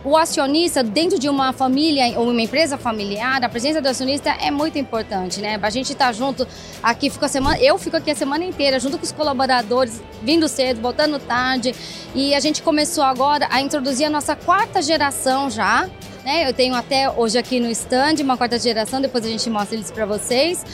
o 0.04 0.16
acionista 0.16 0.82
dentro 0.82 1.20
de 1.20 1.28
uma 1.28 1.52
família 1.52 2.18
ou 2.18 2.28
uma 2.28 2.42
empresa 2.42 2.76
familiar, 2.76 3.44
a 3.44 3.48
presença 3.48 3.80
do 3.80 3.88
acionista 3.88 4.30
é 4.30 4.50
muito 4.50 4.76
importante, 4.76 5.40
né? 5.40 5.56
A 5.62 5.70
gente 5.70 5.94
tá 5.94 6.10
junto 6.10 6.48
aqui, 6.82 7.08
fica 7.10 7.26
a 7.26 7.28
semana, 7.28 7.60
eu 7.60 7.78
fico 7.78 7.96
aqui 7.96 8.10
a 8.10 8.16
semana 8.16 8.44
inteira 8.44 8.80
junto 8.80 8.98
com 8.98 9.04
os 9.04 9.12
colaboradores, 9.12 10.02
vindo 10.20 10.48
cedo, 10.48 10.80
voltando 10.80 11.16
tarde, 11.20 11.72
e 12.12 12.34
a 12.34 12.40
gente 12.40 12.60
começou 12.60 13.04
agora 13.04 13.46
a 13.52 13.60
introduzir 13.60 14.06
a 14.06 14.10
nossa 14.10 14.34
quarta 14.34 14.82
geração 14.82 15.48
já. 15.48 15.88
Né? 16.24 16.48
Eu 16.48 16.52
tenho 16.52 16.74
até 16.74 17.11
hoje 17.11 17.38
aqui 17.38 17.61
no 17.61 17.70
stand 17.70 18.16
uma 18.20 18.37
quarta 18.37 18.59
geração, 18.59 19.00
depois 19.00 19.24
a 19.24 19.28
gente 19.28 19.48
mostra 19.48 19.76
eles 19.76 19.90
para 19.90 20.04
vocês. 20.04 20.64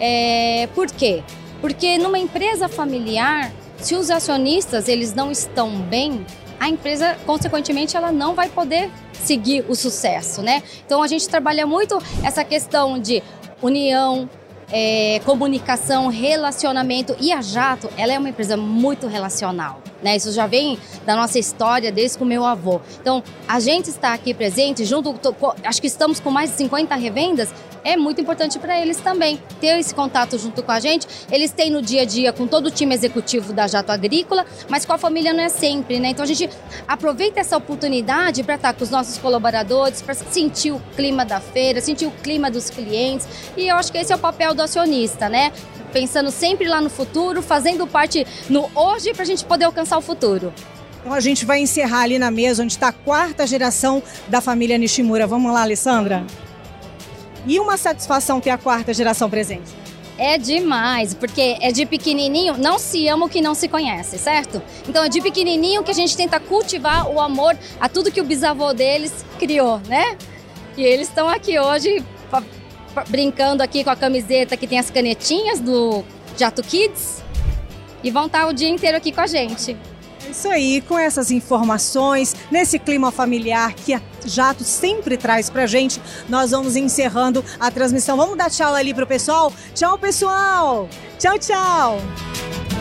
É, 0.00 0.68
por 0.74 0.90
quê? 0.90 1.22
Porque 1.60 1.98
numa 1.98 2.18
empresa 2.18 2.68
familiar, 2.68 3.52
se 3.78 3.94
os 3.94 4.10
acionistas 4.10 4.88
eles 4.88 5.14
não 5.14 5.30
estão 5.30 5.70
bem, 5.70 6.24
a 6.58 6.68
empresa, 6.68 7.16
consequentemente, 7.26 7.96
ela 7.96 8.10
não 8.10 8.34
vai 8.34 8.48
poder 8.48 8.90
seguir 9.12 9.64
o 9.68 9.74
sucesso, 9.74 10.42
né? 10.42 10.62
Então 10.86 11.02
a 11.02 11.06
gente 11.06 11.28
trabalha 11.28 11.66
muito 11.66 11.98
essa 12.22 12.44
questão 12.44 12.98
de 12.98 13.22
união, 13.60 14.28
é, 14.70 15.20
comunicação, 15.24 16.08
relacionamento. 16.08 17.16
E 17.20 17.32
a 17.32 17.42
Jato, 17.42 17.90
ela 17.96 18.12
é 18.12 18.18
uma 18.18 18.28
empresa 18.28 18.56
muito 18.56 19.06
relacional. 19.06 19.82
Né? 20.04 20.16
Isso 20.16 20.30
já 20.32 20.46
vem 20.46 20.78
da 21.06 21.16
nossa 21.16 21.38
história 21.38 21.90
desde 21.90 22.18
com 22.18 22.26
meu 22.26 22.44
avô. 22.44 22.78
Então, 23.00 23.22
a 23.48 23.58
gente 23.58 23.88
está 23.88 24.12
aqui 24.12 24.34
presente, 24.34 24.84
junto, 24.84 25.18
acho 25.64 25.80
que 25.80 25.86
estamos 25.86 26.20
com 26.20 26.30
mais 26.30 26.50
de 26.50 26.56
50 26.58 26.94
revendas, 26.94 27.48
é 27.82 27.96
muito 27.98 28.20
importante 28.20 28.58
para 28.58 28.80
eles 28.80 28.96
também 28.98 29.38
ter 29.60 29.78
esse 29.78 29.94
contato 29.94 30.38
junto 30.38 30.62
com 30.62 30.72
a 30.72 30.80
gente. 30.80 31.06
Eles 31.30 31.52
têm 31.52 31.70
no 31.70 31.82
dia 31.82 32.02
a 32.02 32.04
dia 32.06 32.32
com 32.32 32.46
todo 32.46 32.66
o 32.66 32.70
time 32.70 32.94
executivo 32.94 33.52
da 33.52 33.66
Jato 33.66 33.92
Agrícola, 33.92 34.46
mas 34.70 34.86
com 34.86 34.94
a 34.94 34.98
família 34.98 35.34
não 35.34 35.44
é 35.44 35.50
sempre, 35.50 36.00
né? 36.00 36.08
Então 36.08 36.22
a 36.22 36.26
gente 36.26 36.48
aproveita 36.88 37.40
essa 37.40 37.56
oportunidade 37.58 38.42
para 38.42 38.54
estar 38.54 38.72
com 38.72 38.82
os 38.82 38.90
nossos 38.90 39.18
colaboradores, 39.18 40.00
para 40.00 40.14
sentir 40.14 40.72
o 40.72 40.80
clima 40.96 41.26
da 41.26 41.40
feira, 41.40 41.80
sentir 41.82 42.06
o 42.06 42.10
clima 42.10 42.50
dos 42.50 42.70
clientes. 42.70 43.28
E 43.54 43.68
eu 43.68 43.76
acho 43.76 43.92
que 43.92 43.98
esse 43.98 44.12
é 44.12 44.16
o 44.16 44.18
papel 44.18 44.54
do 44.54 44.62
acionista, 44.62 45.28
né? 45.28 45.52
Pensando 45.94 46.32
sempre 46.32 46.66
lá 46.66 46.80
no 46.80 46.90
futuro, 46.90 47.40
fazendo 47.40 47.86
parte 47.86 48.26
no 48.50 48.68
hoje 48.74 49.14
para 49.14 49.22
a 49.22 49.26
gente 49.26 49.44
poder 49.44 49.64
alcançar 49.64 49.96
o 49.96 50.00
futuro. 50.02 50.52
Então 51.00 51.12
a 51.12 51.20
gente 51.20 51.46
vai 51.46 51.60
encerrar 51.60 52.00
ali 52.00 52.18
na 52.18 52.32
mesa 52.32 52.64
onde 52.64 52.72
está 52.72 52.88
a 52.88 52.92
quarta 52.92 53.46
geração 53.46 54.02
da 54.26 54.40
família 54.40 54.76
Nishimura. 54.76 55.24
Vamos 55.24 55.52
lá, 55.52 55.62
Alessandra? 55.62 56.26
E 57.46 57.60
uma 57.60 57.76
satisfação 57.76 58.40
ter 58.40 58.50
a 58.50 58.58
quarta 58.58 58.92
geração 58.92 59.30
presente. 59.30 59.70
É 60.18 60.36
demais, 60.36 61.14
porque 61.14 61.58
é 61.60 61.70
de 61.70 61.86
pequenininho, 61.86 62.56
não 62.58 62.76
se 62.76 63.06
ama 63.06 63.26
o 63.26 63.28
que 63.28 63.40
não 63.40 63.54
se 63.54 63.68
conhece, 63.68 64.18
certo? 64.18 64.60
Então 64.88 65.04
é 65.04 65.08
de 65.08 65.20
pequenininho 65.20 65.84
que 65.84 65.92
a 65.92 65.94
gente 65.94 66.16
tenta 66.16 66.40
cultivar 66.40 67.08
o 67.08 67.20
amor 67.20 67.56
a 67.80 67.88
tudo 67.88 68.10
que 68.10 68.20
o 68.20 68.24
bisavô 68.24 68.72
deles 68.72 69.24
criou, 69.38 69.80
né? 69.86 70.16
E 70.76 70.82
eles 70.82 71.08
estão 71.08 71.28
aqui 71.28 71.56
hoje 71.56 72.02
brincando 73.08 73.62
aqui 73.62 73.84
com 73.84 73.90
a 73.90 73.96
camiseta 73.96 74.56
que 74.56 74.66
tem 74.66 74.78
as 74.78 74.90
canetinhas 74.90 75.60
do 75.60 76.04
Jato 76.36 76.62
Kids 76.62 77.22
e 78.02 78.10
vão 78.10 78.26
estar 78.26 78.46
o 78.46 78.52
dia 78.52 78.68
inteiro 78.68 78.96
aqui 78.96 79.12
com 79.12 79.20
a 79.20 79.26
gente. 79.26 79.76
Isso 80.30 80.48
aí, 80.48 80.80
com 80.80 80.98
essas 80.98 81.30
informações, 81.30 82.34
nesse 82.50 82.78
clima 82.78 83.12
familiar 83.12 83.74
que 83.74 83.94
a 83.94 84.00
Jato 84.24 84.64
sempre 84.64 85.16
traz 85.16 85.50
pra 85.50 85.66
gente, 85.66 86.00
nós 86.28 86.50
vamos 86.50 86.76
encerrando 86.76 87.44
a 87.60 87.70
transmissão. 87.70 88.16
Vamos 88.16 88.36
dar 88.36 88.50
tchau 88.50 88.74
ali 88.74 88.92
pro 88.94 89.06
pessoal? 89.06 89.52
Tchau, 89.74 89.98
pessoal! 89.98 90.88
Tchau, 91.18 91.38
tchau! 91.38 92.73